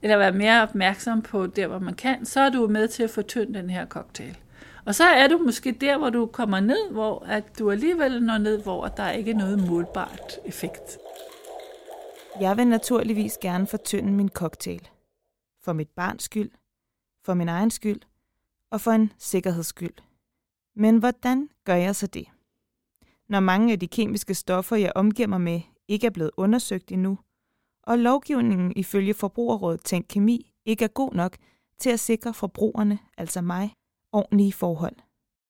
eller 0.01 0.17
være 0.17 0.31
mere 0.31 0.61
opmærksom 0.61 1.21
på 1.21 1.47
der, 1.47 1.67
hvor 1.67 1.79
man 1.79 1.93
kan, 1.93 2.25
så 2.25 2.39
er 2.39 2.49
du 2.49 2.67
med 2.67 2.87
til 2.87 3.03
at 3.03 3.09
fortynde 3.09 3.59
den 3.59 3.69
her 3.69 3.85
cocktail. 3.85 4.37
Og 4.85 4.95
så 4.95 5.03
er 5.03 5.27
du 5.27 5.37
måske 5.37 5.71
der, 5.71 5.97
hvor 5.97 6.09
du 6.09 6.25
kommer 6.25 6.59
ned, 6.59 6.91
hvor 6.91 7.25
at 7.25 7.59
du 7.59 7.71
alligevel 7.71 8.23
når 8.23 8.37
ned, 8.37 8.63
hvor 8.63 8.87
der 8.87 9.11
ikke 9.11 9.31
er 9.31 9.35
noget 9.35 9.67
målbart 9.67 10.39
effekt. 10.45 10.97
Jeg 12.41 12.57
vil 12.57 12.67
naturligvis 12.67 13.37
gerne 13.37 13.67
fortynde 13.67 14.13
min 14.13 14.29
cocktail. 14.29 14.89
For 15.63 15.73
mit 15.73 15.89
barns 15.89 16.23
skyld, 16.23 16.51
for 17.25 17.33
min 17.33 17.49
egen 17.49 17.71
skyld 17.71 18.01
og 18.71 18.81
for 18.81 18.91
en 18.91 19.11
sikkerheds 19.17 19.67
skyld. 19.67 19.93
Men 20.75 20.97
hvordan 20.97 21.49
gør 21.65 21.75
jeg 21.75 21.95
så 21.95 22.07
det? 22.07 22.27
Når 23.29 23.39
mange 23.39 23.73
af 23.73 23.79
de 23.79 23.87
kemiske 23.87 24.33
stoffer, 24.33 24.75
jeg 24.75 24.91
omgiver 24.95 25.27
mig 25.27 25.41
med, 25.41 25.61
ikke 25.87 26.07
er 26.07 26.11
blevet 26.11 26.31
undersøgt 26.37 26.91
endnu, 26.91 27.17
og 27.87 27.99
lovgivningen 27.99 28.73
ifølge 28.75 29.13
Forbrugerrådet 29.13 29.81
Tænk 29.83 30.05
Kemi 30.09 30.51
ikke 30.65 30.83
er 30.83 30.89
god 30.89 31.13
nok 31.13 31.37
til 31.79 31.89
at 31.89 31.99
sikre 31.99 32.33
forbrugerne, 32.33 32.99
altså 33.17 33.41
mig, 33.41 33.73
ordentlige 34.13 34.53
forhold. 34.53 34.95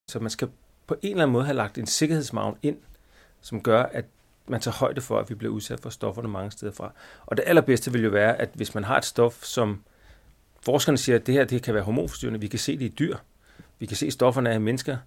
Så 0.09 0.19
man 0.19 0.29
skal 0.29 0.49
på 0.87 0.95
en 1.01 1.11
eller 1.11 1.23
anden 1.23 1.33
måde 1.33 1.45
have 1.45 1.55
lagt 1.55 1.77
en 1.77 1.85
sikkerhedsmagn 1.85 2.57
ind, 2.63 2.77
som 3.41 3.61
gør, 3.61 3.83
at 3.83 4.05
man 4.47 4.61
tager 4.61 4.75
højde 4.75 5.01
for, 5.01 5.19
at 5.19 5.29
vi 5.29 5.35
bliver 5.35 5.53
udsat 5.53 5.79
for 5.79 5.89
stofferne 5.89 6.27
mange 6.27 6.51
steder 6.51 6.71
fra. 6.71 6.91
Og 7.25 7.37
det 7.37 7.43
allerbedste 7.47 7.91
vil 7.91 8.03
jo 8.03 8.09
være, 8.09 8.35
at 8.35 8.49
hvis 8.53 8.75
man 8.75 8.83
har 8.83 8.97
et 8.97 9.05
stof, 9.05 9.43
som 9.43 9.83
forskerne 10.61 10.97
siger, 10.97 11.15
at 11.15 11.27
det 11.27 11.33
her 11.33 11.45
det 11.45 11.63
kan 11.63 11.73
være 11.73 11.83
hormonforstyrrende, 11.83 12.41
vi 12.41 12.47
kan 12.47 12.59
se 12.59 12.77
det 12.77 12.85
i 12.85 12.93
dyr, 12.99 13.17
vi 13.79 13.85
kan 13.85 13.97
se 13.97 14.11
stofferne 14.11 14.49
af 14.49 14.61
mennesker, 14.61 14.97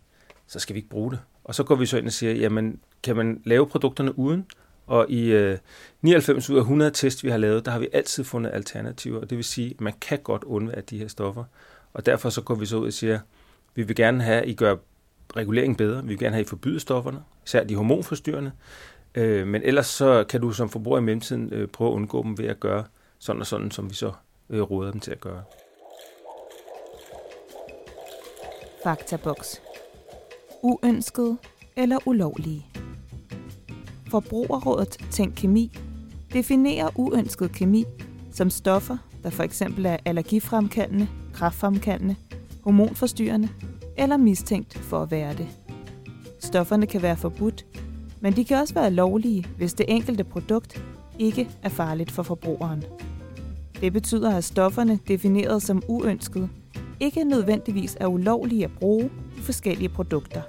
så 0.47 0.59
skal 0.59 0.75
vi 0.75 0.79
ikke 0.79 0.91
bruge 0.91 1.11
det. 1.11 1.21
Og 1.45 1.55
så 1.55 1.65
går 1.65 1.75
vi 1.75 1.87
så 1.87 1.99
ind 1.99 2.07
og 2.07 2.13
siger, 2.13 2.33
jamen 2.33 2.81
kan 3.03 3.17
man 3.17 3.43
lave 3.45 3.67
produkterne 3.67 4.19
uden? 4.19 4.47
Og 4.87 5.11
i 5.11 5.33
øh, 5.33 5.59
99 6.03 6.51
ud 6.51 6.57
af 6.57 6.61
100 6.61 6.91
test, 6.91 7.25
vi 7.25 7.31
har 7.31 7.39
lavet, 7.39 7.65
der 7.65 7.71
har 7.71 7.79
vi 7.79 7.89
altid 7.93 8.25
fundet 8.25 8.51
alternativer. 8.55 9.21
Det 9.21 9.37
vil 9.37 9.45
sige, 9.45 9.71
at 9.71 9.81
man 9.81 9.93
kan 10.01 10.19
godt 10.19 10.45
undvære 10.45 10.81
de 10.81 10.99
her 10.99 11.09
stoffer. 11.09 11.45
Og 11.93 12.07
derfor 12.07 12.31
så 12.31 12.43
går 12.43 12.55
vi 12.55 12.67
så 12.67 12.77
ud 12.77 12.87
og 12.87 12.93
siger, 12.93 13.19
vi 13.75 13.83
vil 13.83 13.97
gerne 13.97 14.23
have, 14.23 14.43
at 14.43 14.49
I 14.49 14.55
gør 14.55 14.77
reguleringen 15.37 15.77
bedre. 15.77 16.03
Vi 16.03 16.09
vil 16.09 16.19
gerne 16.19 16.35
have, 16.35 16.41
at 16.41 16.47
I 16.47 16.49
forbyder 16.49 16.79
stofferne, 16.79 17.23
især 17.47 17.65
de 17.65 17.75
hormonforstyrrende. 17.75 18.53
Øh, 19.15 19.47
men 19.47 19.63
ellers 19.63 19.87
så 19.87 20.25
kan 20.29 20.41
du 20.41 20.53
som 20.53 20.69
forbruger 20.69 20.99
i 20.99 21.03
mellemtiden 21.03 21.53
øh, 21.53 21.69
prøve 21.69 21.91
at 21.91 21.95
undgå 21.95 22.23
dem 22.23 22.39
ved 22.39 22.47
at 22.47 22.61
gøre 22.61 22.85
sådan 23.19 23.41
og 23.41 23.47
sådan, 23.47 23.71
som 23.71 23.91
vi 23.91 23.95
så 23.95 24.13
øh, 24.51 24.63
råder 24.63 24.91
dem 24.91 25.01
til 25.01 25.11
at 25.11 25.21
gøre. 25.21 25.43
Faktaboks. 28.85 29.63
Uønsket 30.63 31.39
eller 31.77 31.99
ulovlige. 32.09 32.67
Forbrugerrådet 34.11 34.97
Tænk 35.11 35.35
Kemi 35.37 35.79
definerer 36.33 36.89
uønsket 36.95 37.53
kemi 37.53 37.85
som 38.33 38.51
stoffer, 38.51 38.97
der 39.23 39.31
for 39.31 39.43
eksempel 39.43 39.87
er 39.87 39.97
allergifremkaldende, 40.05 41.09
kraftfremkaldende, 41.33 42.17
hormonforstyrrende 42.65 43.49
eller 43.97 44.17
mistænkt 44.17 44.79
for 44.79 45.03
at 45.03 45.11
være 45.11 45.33
det. 45.33 45.47
Stofferne 46.39 46.87
kan 46.87 47.03
være 47.03 47.17
forbudt, 47.17 47.67
men 48.21 48.37
de 48.37 48.45
kan 48.45 48.57
også 48.57 48.75
være 48.75 48.91
lovlige, 48.91 49.47
hvis 49.57 49.75
det 49.75 49.87
enkelte 49.89 50.25
produkt 50.25 50.85
ikke 51.19 51.49
er 51.63 51.69
farligt 51.69 52.11
for 52.11 52.23
forbrugeren. 52.23 52.85
Det 53.81 53.93
betyder, 53.93 54.37
at 54.37 54.45
stofferne 54.45 54.99
defineret 55.09 55.63
som 55.63 55.83
uønsket 55.89 56.49
ikke 57.01 57.25
nødvendigvis 57.25 57.97
er 58.01 58.07
ulovlige 58.07 58.65
at 58.65 58.73
bruge 58.81 59.11
i 59.39 59.41
forskellige 59.41 59.89
produkter. 59.89 60.43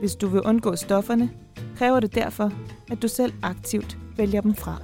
Hvis 0.00 0.14
du 0.14 0.28
vil 0.28 0.40
undgå 0.40 0.76
stofferne, 0.76 1.30
kræver 1.82 2.00
det 2.00 2.14
derfor, 2.14 2.52
at 2.90 3.02
du 3.02 3.08
selv 3.08 3.32
aktivt 3.42 3.96
vælger 4.16 4.40
dem 4.40 4.54
fra. 4.54 4.82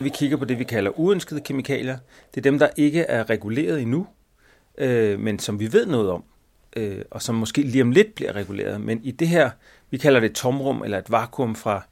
Vi 0.00 0.08
kigger 0.08 0.36
på 0.36 0.44
det, 0.44 0.58
vi 0.58 0.64
kalder 0.64 0.90
uønskede 0.98 1.40
kemikalier. 1.40 1.98
Det 2.34 2.40
er 2.40 2.50
dem, 2.50 2.58
der 2.58 2.68
ikke 2.76 3.00
er 3.00 3.30
reguleret 3.30 3.82
endnu, 3.82 4.06
øh, 4.78 5.20
men 5.20 5.38
som 5.38 5.60
vi 5.60 5.72
ved 5.72 5.86
noget 5.86 6.10
om, 6.10 6.24
øh, 6.76 7.02
og 7.10 7.22
som 7.22 7.34
måske 7.34 7.62
lige 7.62 7.82
om 7.82 7.90
lidt 7.90 8.14
bliver 8.14 8.32
reguleret. 8.32 8.80
Men 8.80 9.00
i 9.04 9.10
det 9.10 9.28
her, 9.28 9.50
vi 9.90 9.96
kalder 9.96 10.20
det 10.20 10.30
et 10.30 10.36
tomrum 10.36 10.82
eller 10.82 10.98
et 10.98 11.10
vakuum 11.10 11.54
fra, 11.54 11.82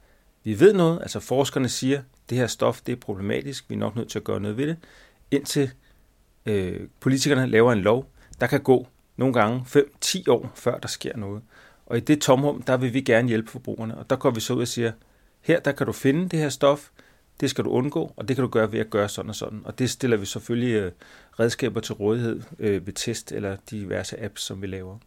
vi 0.43 0.59
ved 0.59 0.73
noget, 0.73 1.01
altså 1.01 1.19
forskerne 1.19 1.69
siger, 1.69 2.01
det 2.29 2.37
her 2.37 2.47
stof 2.47 2.81
det 2.81 2.91
er 2.91 2.99
problematisk, 2.99 3.69
vi 3.69 3.75
er 3.75 3.79
nok 3.79 3.95
nødt 3.95 4.09
til 4.09 4.19
at 4.19 4.25
gøre 4.25 4.39
noget 4.39 4.57
ved 4.57 4.67
det, 4.67 4.77
indtil 5.31 5.71
øh, 6.45 6.87
politikerne 6.99 7.47
laver 7.47 7.71
en 7.71 7.81
lov, 7.81 8.09
der 8.39 8.47
kan 8.47 8.61
gå 8.61 8.87
nogle 9.17 9.33
gange 9.33 9.65
5-10 10.05 10.23
år, 10.27 10.51
før 10.55 10.77
der 10.77 10.87
sker 10.87 11.17
noget. 11.17 11.41
Og 11.87 11.97
i 11.97 11.99
det 11.99 12.21
tomrum, 12.21 12.61
der 12.61 12.77
vil 12.77 12.93
vi 12.93 13.01
gerne 13.01 13.27
hjælpe 13.27 13.51
forbrugerne, 13.51 13.97
og 13.97 14.09
der 14.09 14.15
går 14.15 14.31
vi 14.31 14.39
så 14.39 14.53
ud 14.53 14.61
og 14.61 14.67
siger, 14.67 14.91
her 15.41 15.59
der 15.59 15.71
kan 15.71 15.85
du 15.87 15.91
finde 15.91 16.29
det 16.29 16.39
her 16.39 16.49
stof, 16.49 16.89
det 17.39 17.49
skal 17.49 17.65
du 17.65 17.69
undgå, 17.69 18.13
og 18.15 18.27
det 18.27 18.35
kan 18.35 18.43
du 18.43 18.49
gøre 18.49 18.71
ved 18.71 18.79
at 18.79 18.89
gøre 18.89 19.09
sådan 19.09 19.29
og 19.29 19.35
sådan. 19.35 19.61
Og 19.65 19.79
det 19.79 19.89
stiller 19.89 20.17
vi 20.17 20.25
selvfølgelig 20.25 20.73
øh, 20.73 20.91
redskaber 21.39 21.81
til 21.81 21.95
rådighed 21.95 22.41
øh, 22.59 22.87
ved 22.87 22.93
test 22.93 23.31
eller 23.31 23.57
diverse 23.71 24.23
apps, 24.23 24.41
som 24.41 24.61
vi 24.61 24.67
laver. 24.67 24.97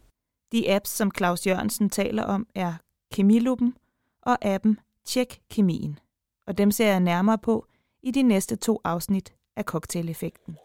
De 0.51 0.73
apps, 0.73 0.89
som 0.89 1.11
Claus 1.17 1.47
Jørgensen 1.47 1.89
taler 1.89 2.23
om, 2.23 2.47
er 2.55 2.73
Kemiluppen 3.13 3.73
og 4.21 4.45
appen 4.45 4.79
Tjek 5.05 5.39
Kemien. 5.51 5.99
Og 6.47 6.57
dem 6.57 6.71
ser 6.71 6.87
jeg 6.87 6.99
nærmere 6.99 7.37
på 7.37 7.65
i 8.03 8.11
de 8.11 8.23
næste 8.23 8.55
to 8.55 8.81
afsnit 8.83 9.33
af 9.55 9.63
cocktaileffekten. 9.63 10.57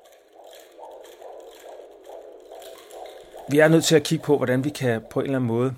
Vi 3.50 3.59
er 3.59 3.68
nødt 3.68 3.85
til 3.85 3.96
at 3.96 4.02
kigge 4.02 4.24
på, 4.24 4.37
hvordan 4.37 4.64
vi 4.64 4.70
kan 4.70 5.02
på 5.11 5.20
en 5.20 5.26
eller 5.26 5.38
anden 5.38 5.48
måde 5.48 5.74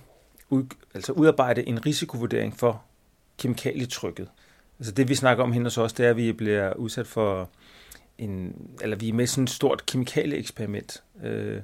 ud, 0.51 0.65
altså 0.95 1.13
udarbejde 1.13 1.69
en 1.69 1.87
risikovurdering 1.87 2.57
for 2.57 2.83
kemikalietrykket. 3.39 4.29
Altså 4.79 4.93
det, 4.93 5.09
vi 5.09 5.15
snakker 5.15 5.45
om 5.45 5.53
hende 5.53 5.67
hos 5.67 5.79
os, 5.79 5.93
det 5.93 6.07
er, 6.07 6.11
at 6.11 6.17
vi 6.17 6.33
bliver 6.33 6.75
udsat 6.75 7.07
for 7.07 7.51
en, 8.19 8.57
eller 8.81 8.97
vi 8.97 9.09
er 9.09 9.13
med 9.13 9.27
sådan 9.27 9.45
et 9.45 9.51
stort 9.51 9.87
kemikalieeksperiment, 9.87 11.03
øh, 11.25 11.61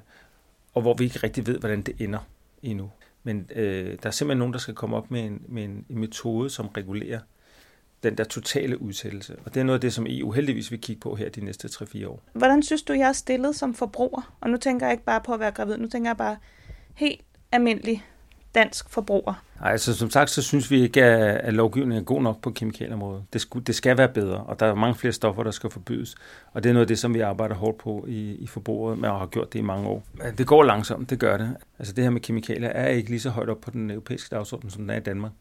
og 0.73 0.81
hvor 0.81 0.93
vi 0.93 1.03
ikke 1.03 1.19
rigtig 1.23 1.47
ved, 1.47 1.59
hvordan 1.59 1.81
det 1.81 1.95
ender 1.99 2.19
endnu. 2.63 2.91
Men 3.23 3.49
øh, 3.55 3.97
der 4.03 4.07
er 4.07 4.11
simpelthen 4.11 4.37
nogen, 4.39 4.53
der 4.53 4.59
skal 4.59 4.73
komme 4.73 4.95
op 4.95 5.11
med 5.11 5.21
en, 5.21 5.41
med 5.47 5.63
en, 5.63 5.85
en 5.89 5.99
metode, 5.99 6.49
som 6.49 6.67
regulerer 6.67 7.19
den 8.03 8.17
der 8.17 8.23
totale 8.23 8.81
udsættelse. 8.81 9.35
Og 9.45 9.53
det 9.53 9.59
er 9.59 9.63
noget 9.63 9.77
af 9.77 9.81
det, 9.81 9.93
som 9.93 10.05
EU 10.09 10.31
heldigvis 10.31 10.71
vil 10.71 10.81
kigge 10.81 10.99
på 10.99 11.15
her 11.15 11.29
de 11.29 11.45
næste 11.45 11.67
3-4 11.67 12.07
år. 12.07 12.23
Hvordan 12.33 12.63
synes 12.63 12.83
du, 12.83 12.93
jeg 12.93 13.09
er 13.09 13.13
stillet 13.13 13.55
som 13.55 13.73
forbruger? 13.73 14.35
Og 14.41 14.49
nu 14.49 14.57
tænker 14.57 14.85
jeg 14.85 14.93
ikke 14.93 15.03
bare 15.03 15.21
på 15.21 15.33
at 15.33 15.39
være 15.39 15.51
gravid, 15.51 15.77
nu 15.77 15.87
tænker 15.87 16.09
jeg 16.09 16.17
bare 16.17 16.37
helt 16.93 17.21
almindelig 17.51 18.05
dansk 18.55 18.89
forbruger. 18.89 19.43
Nej, 19.61 19.71
altså 19.71 19.95
som 19.95 20.09
sagt, 20.09 20.29
så 20.29 20.41
synes 20.41 20.71
vi 20.71 20.81
ikke, 20.81 21.03
at 21.03 21.53
lovgivningen 21.53 22.01
er 22.01 22.05
god 22.05 22.21
nok 22.21 22.41
på 22.41 22.51
kemikalieområdet. 22.51 23.23
Det, 23.33 23.41
skulle, 23.41 23.65
det 23.65 23.75
skal 23.75 23.97
være 23.97 24.09
bedre, 24.09 24.37
og 24.37 24.59
der 24.59 24.65
er 24.65 24.75
mange 24.75 24.95
flere 24.95 25.11
stoffer, 25.11 25.43
der 25.43 25.51
skal 25.51 25.69
forbydes. 25.69 26.15
Og 26.53 26.63
det 26.63 26.69
er 26.69 26.73
noget 26.73 26.83
af 26.83 26.87
det, 26.87 26.99
som 26.99 27.13
vi 27.13 27.19
arbejder 27.19 27.55
hårdt 27.55 27.77
på 27.77 28.05
i, 28.07 28.35
i 28.35 28.47
forbruget, 28.47 28.97
men 28.97 29.09
har 29.09 29.25
gjort 29.25 29.53
det 29.53 29.59
i 29.59 29.61
mange 29.61 29.87
år. 29.87 30.03
Det 30.37 30.47
går 30.47 30.63
langsomt, 30.63 31.09
det 31.09 31.19
gør 31.19 31.37
det. 31.37 31.55
Altså 31.79 31.93
det 31.93 32.03
her 32.03 32.11
med 32.11 32.21
kemikalier 32.21 32.69
er 32.69 32.87
ikke 32.87 33.09
lige 33.09 33.19
så 33.19 33.29
højt 33.29 33.49
op 33.49 33.61
på 33.61 33.71
den 33.71 33.91
europæiske 33.91 34.35
dagsorden, 34.35 34.69
som 34.69 34.81
den 34.81 34.89
er 34.89 34.97
i 34.97 34.99
Danmark. 34.99 35.31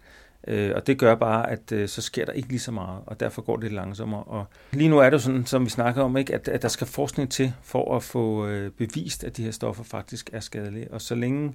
Øh, 0.49 0.73
og 0.77 0.87
det 0.87 0.99
gør 0.99 1.15
bare, 1.15 1.51
at 1.51 1.73
øh, 1.73 1.89
så 1.89 2.03
sker 2.03 2.25
der 2.25 2.33
ikke 2.33 2.49
lige 2.49 2.61
så 2.61 2.73
meget, 2.73 3.01
og 3.07 3.21
derfor 3.21 3.43
går 3.43 3.57
det 3.57 3.63
lidt 3.63 3.73
langsommere. 3.73 4.23
Og 4.23 4.45
lige 4.73 4.89
nu 4.89 4.99
er 4.99 5.11
det 5.11 5.23
sådan, 5.23 5.47
som 5.47 5.65
vi 5.65 5.71
snakker 5.71 6.03
om, 6.03 6.17
ikke, 6.17 6.35
at, 6.35 6.49
at 6.49 6.63
der 6.63 6.69
skal 6.69 6.87
forskning 6.87 7.31
til 7.31 7.53
for 7.63 7.97
at 7.97 8.03
få 8.03 8.47
øh, 8.47 8.71
bevist, 8.71 9.25
at 9.25 9.37
de 9.37 9.45
her 9.45 9.51
stoffer 9.51 9.85
faktisk 9.85 10.31
er 10.33 10.41
skadelige. 10.41 10.93
Og 10.93 11.01
så 11.01 11.15
længe 11.15 11.55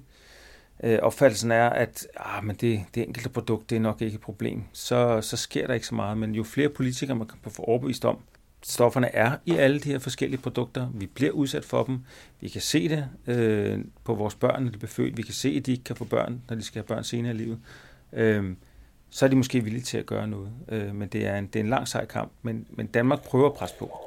øh, 0.84 0.98
opfattelsen 1.02 1.50
er, 1.50 1.68
at 1.68 2.06
ah, 2.16 2.44
men 2.44 2.56
det, 2.56 2.84
det 2.94 3.02
enkelte 3.02 3.28
produkt 3.28 3.70
det 3.70 3.76
er 3.76 3.80
nok 3.80 4.02
ikke 4.02 4.14
et 4.14 4.20
problem, 4.20 4.62
så, 4.72 5.20
så 5.20 5.36
sker 5.36 5.66
der 5.66 5.74
ikke 5.74 5.86
så 5.86 5.94
meget. 5.94 6.18
Men 6.18 6.34
jo 6.34 6.44
flere 6.44 6.68
politikere 6.68 7.16
man 7.16 7.26
kan 7.26 7.52
få 7.52 7.62
overbevist 7.62 8.04
om, 8.04 8.18
stofferne 8.62 9.14
er 9.14 9.36
i 9.46 9.52
alle 9.56 9.80
de 9.80 9.88
her 9.88 9.98
forskellige 9.98 10.40
produkter. 10.40 10.88
Vi 10.94 11.06
bliver 11.06 11.32
udsat 11.32 11.64
for 11.64 11.84
dem. 11.84 12.04
Vi 12.40 12.48
kan 12.48 12.60
se 12.60 12.88
det 12.88 13.08
øh, 13.26 13.78
på 14.04 14.14
vores 14.14 14.34
børn, 14.34 14.62
når 14.62 14.70
de 14.70 14.78
bliver 14.78 14.90
født. 14.90 15.16
Vi 15.16 15.22
kan 15.22 15.34
se, 15.34 15.48
at 15.48 15.66
de 15.66 15.72
ikke 15.72 15.84
kan 15.84 15.96
få 15.96 16.04
børn, 16.04 16.42
når 16.48 16.56
de 16.56 16.62
skal 16.62 16.82
have 16.82 16.86
børn 16.86 17.04
senere 17.04 17.34
i 17.34 17.36
livet. 17.36 17.58
Øh, 18.12 18.56
så 19.10 19.24
er 19.24 19.28
de 19.28 19.36
måske 19.36 19.64
villige 19.64 19.82
til 19.82 19.98
at 19.98 20.06
gøre 20.06 20.28
noget. 20.28 20.52
Øh, 20.68 20.94
men 20.94 21.08
det 21.08 21.26
er, 21.26 21.38
en, 21.38 21.46
det 21.46 21.56
er 21.56 21.60
en 21.64 21.70
lang 21.70 21.88
sej 21.88 22.06
kamp. 22.06 22.32
Men, 22.42 22.66
men 22.70 22.86
Danmark 22.86 23.22
prøver 23.24 23.46
at 23.46 23.54
presse 23.54 23.76
på. 23.78 24.06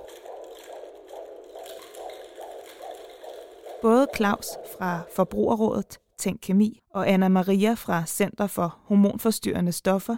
Både 3.82 4.08
Claus 4.16 4.48
fra 4.78 5.02
Forbrugerrådet 5.16 6.00
Tænk 6.18 6.40
Kemi 6.42 6.80
og 6.90 7.10
Anna 7.10 7.28
Maria 7.28 7.74
fra 7.74 8.06
Center 8.06 8.48
for 8.48 8.78
Hormonforstyrrende 8.84 9.72
Stoffer 9.72 10.18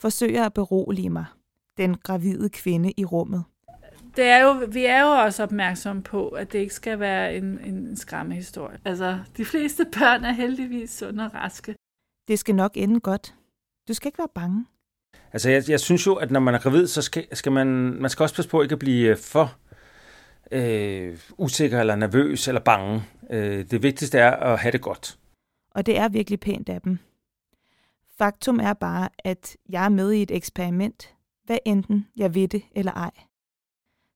forsøger 0.00 0.46
at 0.46 0.54
berolige 0.54 1.10
mig, 1.10 1.24
den 1.76 1.96
gravide 1.96 2.48
kvinde 2.48 2.92
i 2.96 3.04
rummet. 3.04 3.44
Det 4.16 4.24
er 4.24 4.38
jo, 4.38 4.52
vi 4.68 4.84
er 4.84 5.00
jo 5.00 5.06
også 5.08 5.42
opmærksomme 5.42 6.02
på, 6.02 6.28
at 6.28 6.52
det 6.52 6.58
ikke 6.58 6.74
skal 6.74 7.00
være 7.00 7.36
en, 7.36 7.58
en 7.64 7.96
skræmmehistorie. 7.96 8.78
Altså, 8.84 9.18
de 9.36 9.44
fleste 9.44 9.84
børn 9.98 10.24
er 10.24 10.32
heldigvis 10.32 10.90
sunde 10.90 11.24
og 11.24 11.34
raske. 11.34 11.74
Det 12.28 12.38
skal 12.38 12.54
nok 12.54 12.72
ende 12.74 13.00
godt. 13.00 13.34
Du 13.88 13.94
skal 13.94 14.08
ikke 14.08 14.18
være 14.18 14.28
bange. 14.34 14.66
Altså, 15.32 15.50
jeg, 15.50 15.70
jeg 15.70 15.80
synes 15.80 16.06
jo, 16.06 16.14
at 16.14 16.30
når 16.30 16.40
man 16.40 16.54
er 16.54 16.58
gravid, 16.58 16.86
så 16.86 17.02
skal, 17.02 17.26
skal 17.32 17.52
man, 17.52 17.66
man 18.00 18.10
skal 18.10 18.22
også 18.22 18.34
passe 18.34 18.50
på 18.50 18.62
ikke 18.62 18.72
at 18.72 18.78
blive 18.78 19.16
for 19.16 19.56
øh, 20.52 21.18
usikker 21.38 21.80
eller 21.80 21.96
nervøs 21.96 22.48
eller 22.48 22.60
bange. 22.60 23.02
Øh, 23.30 23.64
det 23.70 23.82
vigtigste 23.82 24.18
er 24.18 24.30
at 24.30 24.58
have 24.58 24.72
det 24.72 24.80
godt 24.80 25.18
og 25.74 25.86
det 25.86 25.98
er 25.98 26.08
virkelig 26.08 26.40
pænt 26.40 26.68
af 26.68 26.80
dem. 26.80 26.98
Faktum 28.18 28.60
er 28.60 28.72
bare, 28.72 29.08
at 29.18 29.56
jeg 29.68 29.84
er 29.84 29.88
med 29.88 30.12
i 30.12 30.22
et 30.22 30.30
eksperiment, 30.30 31.14
hvad 31.44 31.58
enten 31.64 32.06
jeg 32.16 32.34
ved 32.34 32.48
det 32.48 32.62
eller 32.74 32.92
ej. 32.92 33.10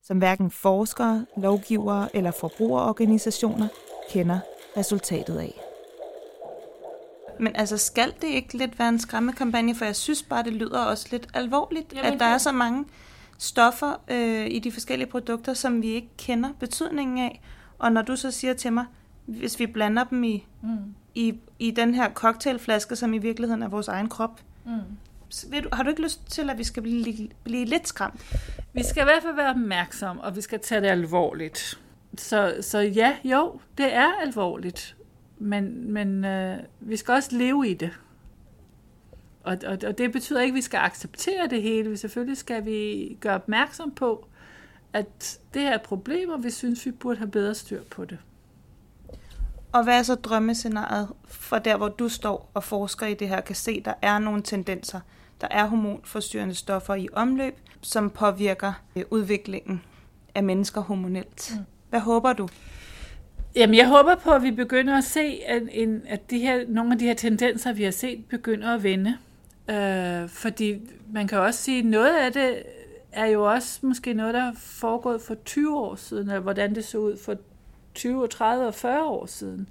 Som 0.02 0.18
hverken 0.18 0.50
forskere, 0.50 1.26
lovgivere 1.36 2.16
eller 2.16 2.30
forbrugerorganisationer 2.30 3.68
kender 4.10 4.40
resultatet 4.76 5.38
af. 5.38 5.60
Men 7.40 7.56
altså, 7.56 7.76
skal 7.76 8.12
det 8.20 8.28
ikke 8.28 8.58
lidt 8.58 8.78
være 8.78 8.88
en 8.88 8.98
skræmmekampagne? 8.98 9.74
For 9.74 9.84
jeg 9.84 9.96
synes 9.96 10.22
bare, 10.22 10.42
det 10.42 10.52
lyder 10.52 10.80
også 10.80 11.08
lidt 11.10 11.28
alvorligt, 11.34 11.92
Jamen, 11.94 12.12
at 12.12 12.20
der 12.20 12.26
er 12.26 12.38
så 12.38 12.52
mange 12.52 12.84
stoffer 13.38 14.02
øh, 14.10 14.46
i 14.50 14.58
de 14.58 14.72
forskellige 14.72 15.10
produkter, 15.10 15.54
som 15.54 15.82
vi 15.82 15.86
ikke 15.86 16.10
kender 16.18 16.52
betydningen 16.60 17.18
af. 17.18 17.42
Og 17.78 17.92
når 17.92 18.02
du 18.02 18.16
så 18.16 18.30
siger 18.30 18.54
til 18.54 18.72
mig, 18.72 18.84
hvis 19.26 19.58
vi 19.58 19.66
blander 19.66 20.04
dem 20.04 20.24
i, 20.24 20.46
mm. 20.62 20.94
I, 21.16 21.40
i 21.58 21.70
den 21.70 21.94
her 21.94 22.12
cocktailflaske, 22.12 22.96
som 22.96 23.14
i 23.14 23.18
virkeligheden 23.18 23.62
er 23.62 23.68
vores 23.68 23.88
egen 23.88 24.08
krop. 24.08 24.40
Mm. 24.64 24.72
Vil 25.50 25.64
du, 25.64 25.68
har 25.72 25.82
du 25.82 25.90
ikke 25.90 26.02
lyst 26.02 26.30
til, 26.30 26.50
at 26.50 26.58
vi 26.58 26.64
skal 26.64 26.82
blive, 26.82 27.28
blive 27.44 27.64
lidt 27.64 27.88
skræmt? 27.88 28.36
Vi 28.72 28.82
skal 28.82 29.00
i 29.00 29.04
hvert 29.04 29.22
fald 29.22 29.34
være 29.34 29.50
opmærksom, 29.50 30.18
og 30.18 30.36
vi 30.36 30.40
skal 30.40 30.60
tage 30.60 30.80
det 30.80 30.86
alvorligt. 30.86 31.80
Så, 32.16 32.56
så 32.60 32.78
ja, 32.78 33.16
jo, 33.24 33.60
det 33.78 33.94
er 33.94 34.12
alvorligt. 34.26 34.96
Men, 35.38 35.92
men 35.92 36.24
øh, 36.24 36.58
vi 36.80 36.96
skal 36.96 37.14
også 37.14 37.36
leve 37.36 37.68
i 37.68 37.74
det. 37.74 37.90
Og, 39.44 39.58
og, 39.66 39.78
og 39.86 39.98
det 39.98 40.12
betyder 40.12 40.40
ikke, 40.40 40.52
at 40.52 40.56
vi 40.56 40.62
skal 40.62 40.78
acceptere 40.78 41.46
det 41.50 41.62
hele. 41.62 41.96
Selvfølgelig 41.96 42.36
skal 42.36 42.64
vi 42.64 43.16
gøre 43.20 43.34
opmærksom 43.34 43.90
på, 43.90 44.26
at 44.92 45.38
det 45.54 45.62
her 45.62 45.72
er 45.72 45.78
problemer, 45.78 46.36
vi 46.36 46.50
synes, 46.50 46.86
vi 46.86 46.90
burde 46.90 47.18
have 47.18 47.30
bedre 47.30 47.54
styr 47.54 47.82
på 47.90 48.04
det. 48.04 48.18
Og 49.76 49.84
hvad 49.84 49.98
er 49.98 50.02
så 50.02 50.14
drømmescenariet 50.14 51.08
for 51.28 51.58
der, 51.58 51.76
hvor 51.76 51.88
du 51.88 52.08
står 52.08 52.50
og 52.54 52.64
forsker 52.64 53.06
i 53.06 53.14
det 53.14 53.28
her, 53.28 53.40
kan 53.40 53.54
se, 53.54 53.80
der 53.80 53.92
er 54.02 54.18
nogle 54.18 54.42
tendenser. 54.42 55.00
Der 55.40 55.46
er 55.50 55.66
hormonforstyrrende 55.66 56.54
stoffer 56.54 56.94
i 56.94 57.08
omløb, 57.12 57.54
som 57.80 58.10
påvirker 58.10 58.72
øh, 58.96 59.04
udviklingen 59.10 59.82
af 60.34 60.42
mennesker 60.42 60.80
hormonelt. 60.80 61.52
Mm. 61.56 61.64
Hvad 61.90 62.00
håber 62.00 62.32
du? 62.32 62.48
Jamen, 63.56 63.76
jeg 63.76 63.88
håber 63.88 64.14
på, 64.14 64.30
at 64.30 64.42
vi 64.42 64.50
begynder 64.50 64.98
at 64.98 65.04
se, 65.04 65.40
at, 65.46 65.62
en, 65.70 66.02
at 66.08 66.30
de 66.30 66.38
her, 66.38 66.64
nogle 66.68 66.92
af 66.92 66.98
de 66.98 67.04
her 67.04 67.14
tendenser, 67.14 67.72
vi 67.72 67.84
har 67.84 67.90
set, 67.90 68.24
begynder 68.24 68.74
at 68.74 68.82
vende. 68.82 69.16
Øh, 69.70 70.28
fordi 70.28 70.80
man 71.12 71.28
kan 71.28 71.38
også 71.38 71.62
sige, 71.62 71.78
at 71.78 71.84
noget 71.84 72.16
af 72.16 72.32
det 72.32 72.62
er 73.12 73.26
jo 73.26 73.52
også 73.52 73.86
måske 73.86 74.14
noget, 74.14 74.34
der 74.34 74.42
er 74.42 74.52
foregået 74.56 75.22
for 75.22 75.34
20 75.34 75.78
år 75.78 75.94
siden, 75.94 76.28
eller 76.28 76.40
hvordan 76.40 76.74
det 76.74 76.84
så 76.84 76.98
ud 76.98 77.18
for 77.24 77.36
20, 77.96 78.28
30 78.28 78.66
og 78.66 78.74
40 78.74 79.06
år 79.06 79.26
siden. 79.26 79.68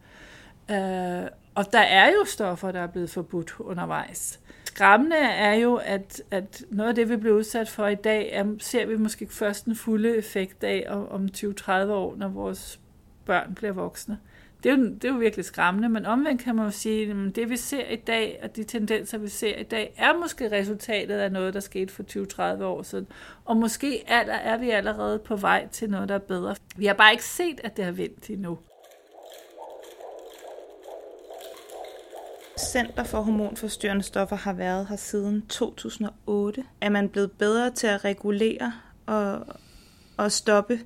Øh, 0.71 1.29
og 1.55 1.73
der 1.73 1.79
er 1.79 2.07
jo 2.07 2.25
stoffer, 2.25 2.71
der 2.71 2.79
er 2.79 2.87
blevet 2.87 3.09
forbudt 3.09 3.55
undervejs. 3.59 4.39
Skræmmende 4.65 5.17
er 5.17 5.53
jo, 5.53 5.75
at, 5.75 6.21
at 6.31 6.63
noget 6.69 6.89
af 6.89 6.95
det, 6.95 7.09
vi 7.09 7.15
bliver 7.15 7.35
udsat 7.35 7.69
for 7.69 7.87
i 7.87 7.95
dag, 7.95 8.29
er, 8.33 8.45
ser 8.59 8.85
vi 8.85 8.97
måske 8.97 9.27
først 9.29 9.65
den 9.65 9.75
fulde 9.75 10.17
effekt 10.17 10.63
af 10.63 10.85
om, 10.89 11.11
om 11.11 11.29
20-30 11.37 11.71
år, 11.71 12.15
når 12.17 12.27
vores 12.27 12.79
børn 13.25 13.55
bliver 13.55 13.73
voksne. 13.73 14.19
Det 14.65 14.73
er, 14.73 14.77
jo, 14.77 14.83
det 14.85 15.05
er 15.05 15.09
jo 15.09 15.19
virkelig 15.19 15.45
skræmmende, 15.45 15.89
men 15.89 16.05
omvendt 16.05 16.41
kan 16.41 16.55
man 16.55 16.65
jo 16.65 16.71
sige, 16.71 17.11
at 17.11 17.35
det 17.35 17.49
vi 17.49 17.57
ser 17.57 17.89
i 17.89 17.95
dag, 17.95 18.39
og 18.43 18.55
de 18.55 18.63
tendenser 18.63 19.17
vi 19.17 19.27
ser 19.27 19.57
i 19.57 19.63
dag, 19.63 19.93
er 19.97 20.17
måske 20.17 20.51
resultatet 20.51 21.15
af 21.15 21.31
noget, 21.31 21.53
der 21.53 21.59
skete 21.59 21.93
for 21.93 22.03
20-30 22.59 22.63
år 22.63 22.81
siden. 22.81 23.07
Og 23.45 23.57
måske 23.57 24.03
er, 24.07 24.19
er 24.31 24.57
vi 24.57 24.69
allerede 24.69 25.19
på 25.19 25.35
vej 25.35 25.67
til 25.67 25.89
noget, 25.89 26.09
der 26.09 26.15
er 26.15 26.19
bedre. 26.19 26.55
Vi 26.77 26.85
har 26.85 26.93
bare 26.93 27.11
ikke 27.11 27.25
set, 27.25 27.59
at 27.63 27.77
det 27.77 27.85
har 27.85 27.91
vendt 27.91 28.29
endnu. 28.29 28.57
Center 32.59 33.03
for 33.03 33.21
hormonforstyrrende 33.21 34.03
stoffer 34.03 34.35
har 34.35 34.53
været 34.53 34.87
her 34.87 34.95
siden 34.95 35.47
2008. 35.47 36.63
Er 36.81 36.89
man 36.89 37.09
blevet 37.09 37.31
bedre 37.31 37.71
til 37.71 37.87
at 37.87 38.05
regulere 38.05 38.73
og, 39.05 39.47
og 40.17 40.31
stoppe, 40.31 40.79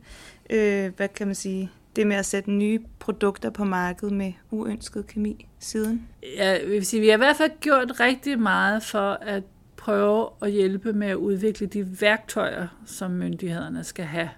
øh, 0.49 0.95
hvad 0.95 1.07
kan 1.07 1.27
man 1.27 1.35
sige, 1.35 1.71
det 1.99 2.07
med 2.07 2.15
at 2.15 2.25
sætte 2.25 2.51
nye 2.51 2.79
produkter 2.99 3.49
på 3.49 3.63
markedet 3.63 4.13
med 4.13 4.33
uønsket 4.51 5.07
kemi 5.07 5.47
siden? 5.59 6.07
Ja, 6.23 6.49
jeg 6.49 6.67
vil 6.67 6.85
sige, 6.85 7.01
vi 7.01 7.07
har 7.07 7.13
i 7.13 7.17
hvert 7.17 7.35
fald 7.35 7.51
gjort 7.59 7.99
rigtig 7.99 8.39
meget 8.39 8.83
for 8.83 9.11
at 9.11 9.43
prøve 9.77 10.29
at 10.41 10.51
hjælpe 10.51 10.93
med 10.93 11.07
at 11.07 11.15
udvikle 11.15 11.67
de 11.67 12.01
værktøjer, 12.01 12.67
som 12.85 13.11
myndighederne 13.11 13.83
skal 13.83 14.05
have 14.05 14.29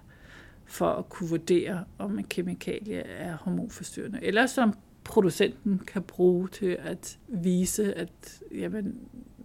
for 0.66 0.90
at 0.90 1.10
kunne 1.10 1.30
vurdere, 1.30 1.84
om 1.98 2.20
en 2.20 2.26
kemikalie 2.26 3.00
er 3.00 3.38
hormonforstyrrende, 3.38 4.20
eller 4.22 4.46
som 4.46 4.74
producenten 5.04 5.80
kan 5.80 6.02
bruge 6.02 6.48
til 6.48 6.78
at 6.80 7.18
vise, 7.28 7.94
at 7.94 8.42
jamen, 8.52 8.96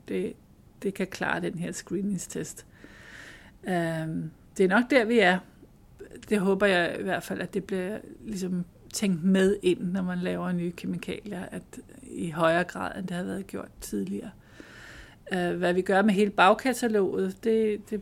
det, 0.08 0.32
det 0.82 0.94
kan 0.94 1.06
klare 1.06 1.40
den 1.40 1.58
her 1.58 1.72
screeningstest. 1.72 2.66
Um, 3.62 4.30
det 4.56 4.64
er 4.64 4.68
nok 4.68 4.90
der, 4.90 5.04
vi 5.04 5.18
er. 5.18 5.38
Det 6.28 6.40
håber 6.40 6.66
jeg 6.66 6.96
i 7.00 7.02
hvert 7.02 7.22
fald, 7.22 7.40
at 7.40 7.54
det 7.54 7.64
bliver 7.64 7.98
ligesom 8.20 8.64
tænkt 8.92 9.24
med 9.24 9.56
ind, 9.62 9.80
når 9.80 10.02
man 10.02 10.18
laver 10.18 10.52
nye 10.52 10.72
kemikalier, 10.72 11.42
at 11.50 11.62
i 12.02 12.30
højere 12.30 12.64
grad, 12.64 12.98
end 12.98 13.06
det 13.06 13.16
har 13.16 13.24
været 13.24 13.46
gjort 13.46 13.68
tidligere. 13.80 14.30
Uh, 15.32 15.50
hvad 15.50 15.72
vi 15.72 15.82
gør 15.82 16.02
med 16.02 16.14
hele 16.14 16.30
bagkataloget, 16.30 17.44
det, 17.44 17.90
det 17.90 18.00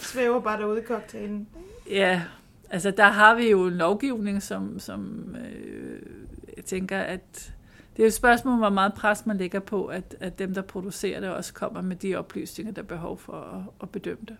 svæver 0.00 0.40
bare 0.40 0.60
derude 0.60 0.80
i 0.80 0.84
cocktailen. 0.84 1.48
Ja, 1.90 2.22
altså 2.70 2.90
der 2.90 3.04
har 3.08 3.34
vi 3.34 3.50
jo 3.50 3.66
en 3.66 3.74
lovgivning, 3.74 4.42
som, 4.42 4.78
som 4.78 5.28
øh, 5.36 6.02
jeg 6.56 6.64
tænker, 6.64 6.98
at 6.98 7.54
det 7.96 8.02
er 8.02 8.06
et 8.06 8.14
spørgsmål, 8.14 8.58
hvor 8.58 8.70
meget 8.70 8.94
pres 8.94 9.26
man 9.26 9.36
lægger 9.36 9.60
på, 9.60 9.86
at, 9.86 10.16
at 10.20 10.38
dem, 10.38 10.54
der 10.54 10.62
producerer 10.62 11.20
det, 11.20 11.30
også 11.30 11.54
kommer 11.54 11.82
med 11.82 11.96
de 11.96 12.16
oplysninger, 12.16 12.72
der 12.72 12.82
er 12.82 12.86
behov 12.86 13.18
for 13.18 13.32
at, 13.32 13.62
at 13.82 13.90
bedømme 13.90 14.24
det. 14.28 14.36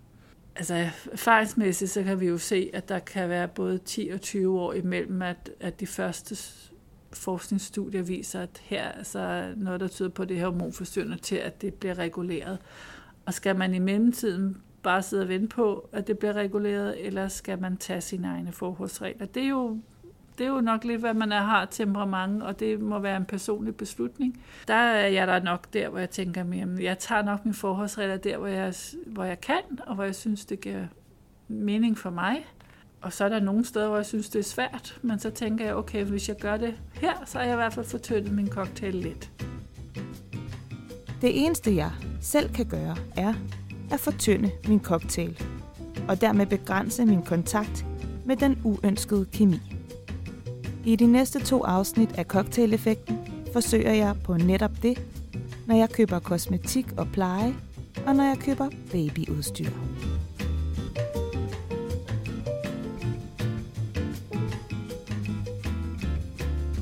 Altså 0.56 0.88
erfaringsmæssigt, 1.12 1.90
så 1.90 2.02
kan 2.02 2.20
vi 2.20 2.26
jo 2.26 2.38
se, 2.38 2.70
at 2.72 2.88
der 2.88 2.98
kan 2.98 3.28
være 3.28 3.48
både 3.48 3.78
10 3.78 4.08
og 4.08 4.20
20 4.20 4.60
år 4.60 4.72
imellem, 4.72 5.22
at, 5.22 5.50
at 5.60 5.80
de 5.80 5.86
første 5.86 6.36
forskningsstudier 7.12 8.02
viser, 8.02 8.40
at 8.40 8.62
her 8.62 8.82
er 8.82 8.92
altså 8.92 9.52
noget, 9.56 9.80
der 9.80 9.88
tyder 9.88 10.08
på 10.08 10.24
det 10.24 10.36
her 10.36 10.46
hormonforstyrrende 10.46 11.16
til, 11.16 11.36
at 11.36 11.62
det 11.62 11.74
bliver 11.74 11.98
reguleret. 11.98 12.58
Og 13.26 13.34
skal 13.34 13.56
man 13.56 13.74
i 13.74 13.78
mellemtiden 13.78 14.62
bare 14.82 15.02
sidde 15.02 15.22
og 15.22 15.28
vente 15.28 15.48
på, 15.48 15.88
at 15.92 16.06
det 16.06 16.18
bliver 16.18 16.32
reguleret, 16.32 17.06
eller 17.06 17.28
skal 17.28 17.60
man 17.60 17.76
tage 17.76 18.00
sine 18.00 18.28
egne 18.28 18.52
forholdsregler? 18.52 19.26
Det 19.26 19.42
er 19.42 19.48
jo 19.48 19.78
det 20.38 20.46
er 20.46 20.50
jo 20.50 20.60
nok 20.60 20.84
lidt, 20.84 21.00
hvad 21.00 21.14
man 21.14 21.32
er, 21.32 21.40
har 21.40 21.64
temperament, 21.64 22.42
og 22.42 22.60
det 22.60 22.80
må 22.80 22.98
være 22.98 23.16
en 23.16 23.24
personlig 23.24 23.76
beslutning. 23.76 24.42
Der 24.68 24.74
er 24.74 25.06
jeg 25.06 25.26
der 25.26 25.42
nok 25.42 25.72
der, 25.72 25.88
hvor 25.88 25.98
jeg 25.98 26.10
tænker, 26.10 26.44
jamen, 26.54 26.82
jeg 26.82 26.98
tager 26.98 27.22
nok 27.22 27.44
mine 27.44 27.54
forholdsregler 27.54 28.16
der, 28.16 28.38
hvor 28.38 28.46
jeg, 28.46 28.74
hvor 29.06 29.24
jeg 29.24 29.40
kan, 29.40 29.62
og 29.86 29.94
hvor 29.94 30.04
jeg 30.04 30.14
synes, 30.14 30.44
det 30.44 30.60
giver 30.60 30.86
mening 31.48 31.98
for 31.98 32.10
mig. 32.10 32.46
Og 33.02 33.12
så 33.12 33.24
er 33.24 33.28
der 33.28 33.40
nogle 33.40 33.64
steder, 33.64 33.86
hvor 33.88 33.96
jeg 33.96 34.06
synes, 34.06 34.28
det 34.28 34.38
er 34.38 34.42
svært, 34.42 34.98
men 35.02 35.18
så 35.18 35.30
tænker 35.30 35.64
jeg, 35.64 35.74
okay, 35.74 36.04
hvis 36.04 36.28
jeg 36.28 36.36
gør 36.36 36.56
det 36.56 36.74
her, 36.94 37.12
så 37.24 37.38
er 37.38 37.42
jeg 37.42 37.52
i 37.52 37.56
hvert 37.56 37.72
fald 37.72 37.86
fortyndet 37.86 38.32
min 38.32 38.48
cocktail 38.48 38.94
lidt. 38.94 39.30
Det 41.20 41.44
eneste, 41.44 41.76
jeg 41.76 41.90
selv 42.20 42.54
kan 42.54 42.66
gøre, 42.66 42.96
er 43.16 43.34
at 43.92 44.00
fortynde 44.00 44.50
min 44.68 44.80
cocktail, 44.80 45.42
og 46.08 46.20
dermed 46.20 46.46
begrænse 46.46 47.06
min 47.06 47.22
kontakt 47.22 47.86
med 48.24 48.36
den 48.36 48.60
uønskede 48.64 49.26
kemi. 49.32 49.60
I 50.86 50.96
de 50.96 51.06
næste 51.06 51.44
to 51.44 51.64
afsnit 51.64 52.18
af 52.18 52.24
Cocktail-effekten 52.24 53.18
forsøger 53.52 53.92
jeg 53.92 54.14
på 54.24 54.36
netop 54.36 54.70
det, 54.82 55.02
når 55.66 55.76
jeg 55.76 55.90
køber 55.90 56.18
kosmetik 56.18 56.86
og 56.96 57.08
pleje, 57.12 57.54
og 58.06 58.16
når 58.16 58.24
jeg 58.24 58.38
køber 58.38 58.68
babyudstyr. 58.92 59.70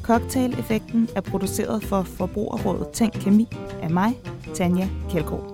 Cocktail-effekten 0.03 1.09
er 1.17 1.21
produceret 1.21 1.85
for 1.85 2.03
Forbrugerrådet 2.03 2.89
Tænk 2.93 3.13
Kemi 3.13 3.49
af 3.83 3.91
mig, 3.91 4.19
Tanja 4.55 4.89
Kjeldgaard. 5.11 5.52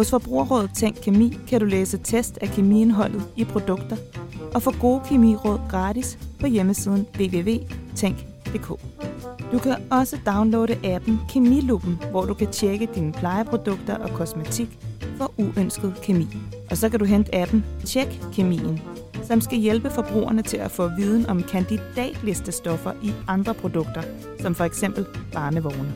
Hos 0.00 0.10
Forbrugerrådet 0.10 0.70
Tænk 0.74 0.96
Kemi 1.02 1.38
kan 1.48 1.60
du 1.60 1.66
læse 1.66 1.98
test 1.98 2.38
af 2.40 2.48
kemiindholdet 2.48 3.22
i 3.36 3.44
produkter 3.44 3.96
og 4.54 4.62
få 4.62 4.74
gode 4.80 5.00
kemiråd 5.08 5.60
gratis 5.70 6.18
på 6.38 6.46
hjemmesiden 6.46 7.06
www.tænk.dk. 7.18 8.68
Du 9.52 9.58
kan 9.58 9.76
også 9.90 10.18
downloade 10.26 10.94
appen 10.94 11.20
Kemiluppen, 11.28 11.98
hvor 12.10 12.24
du 12.24 12.34
kan 12.34 12.52
tjekke 12.52 12.88
dine 12.94 13.12
plejeprodukter 13.12 13.96
og 13.96 14.10
kosmetik 14.10 14.78
for 15.16 15.32
uønsket 15.38 15.94
kemi. 16.02 16.26
Og 16.70 16.76
så 16.76 16.88
kan 16.88 16.98
du 16.98 17.04
hente 17.04 17.34
appen 17.34 17.64
Tjek 17.84 18.20
Kemien, 18.32 18.80
som 19.22 19.40
skal 19.40 19.58
hjælpe 19.58 19.90
forbrugerne 19.90 20.42
til 20.42 20.56
at 20.56 20.70
få 20.70 20.88
viden 20.96 21.26
om 21.26 21.42
kandidatlistestoffer 21.42 22.92
i 23.02 23.12
andre 23.28 23.54
produkter, 23.54 24.02
som 24.38 24.54
for 24.54 24.64
eksempel 24.64 25.06
barnevogne. 25.32 25.92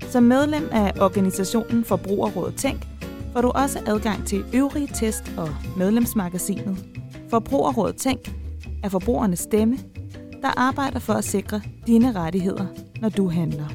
Som 0.00 0.22
medlem 0.22 0.68
af 0.72 0.92
organisationen 1.00 1.84
Forbrugerrådet 1.84 2.54
Tænk, 2.54 2.95
får 3.36 3.42
du 3.42 3.50
også 3.50 3.82
adgang 3.86 4.26
til 4.26 4.44
øvrige 4.54 4.88
test 4.94 5.32
og 5.36 5.48
medlemsmagasinet. 5.76 6.84
Forbrugerrådet 7.30 7.96
Tænk 7.96 8.34
er 8.84 8.88
forbrugernes 8.88 9.38
stemme, 9.38 9.78
der 10.42 10.60
arbejder 10.60 10.98
for 10.98 11.12
at 11.12 11.24
sikre 11.24 11.60
dine 11.86 12.12
rettigheder, 12.12 12.66
når 13.00 13.08
du 13.08 13.28
handler. 13.28 13.68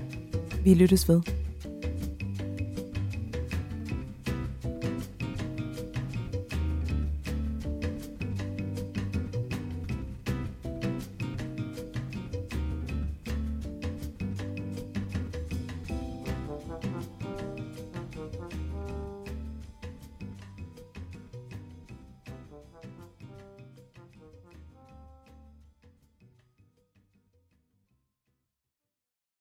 Vi 0.64 0.74
lyttes 0.74 1.10
ved. 1.10 1.41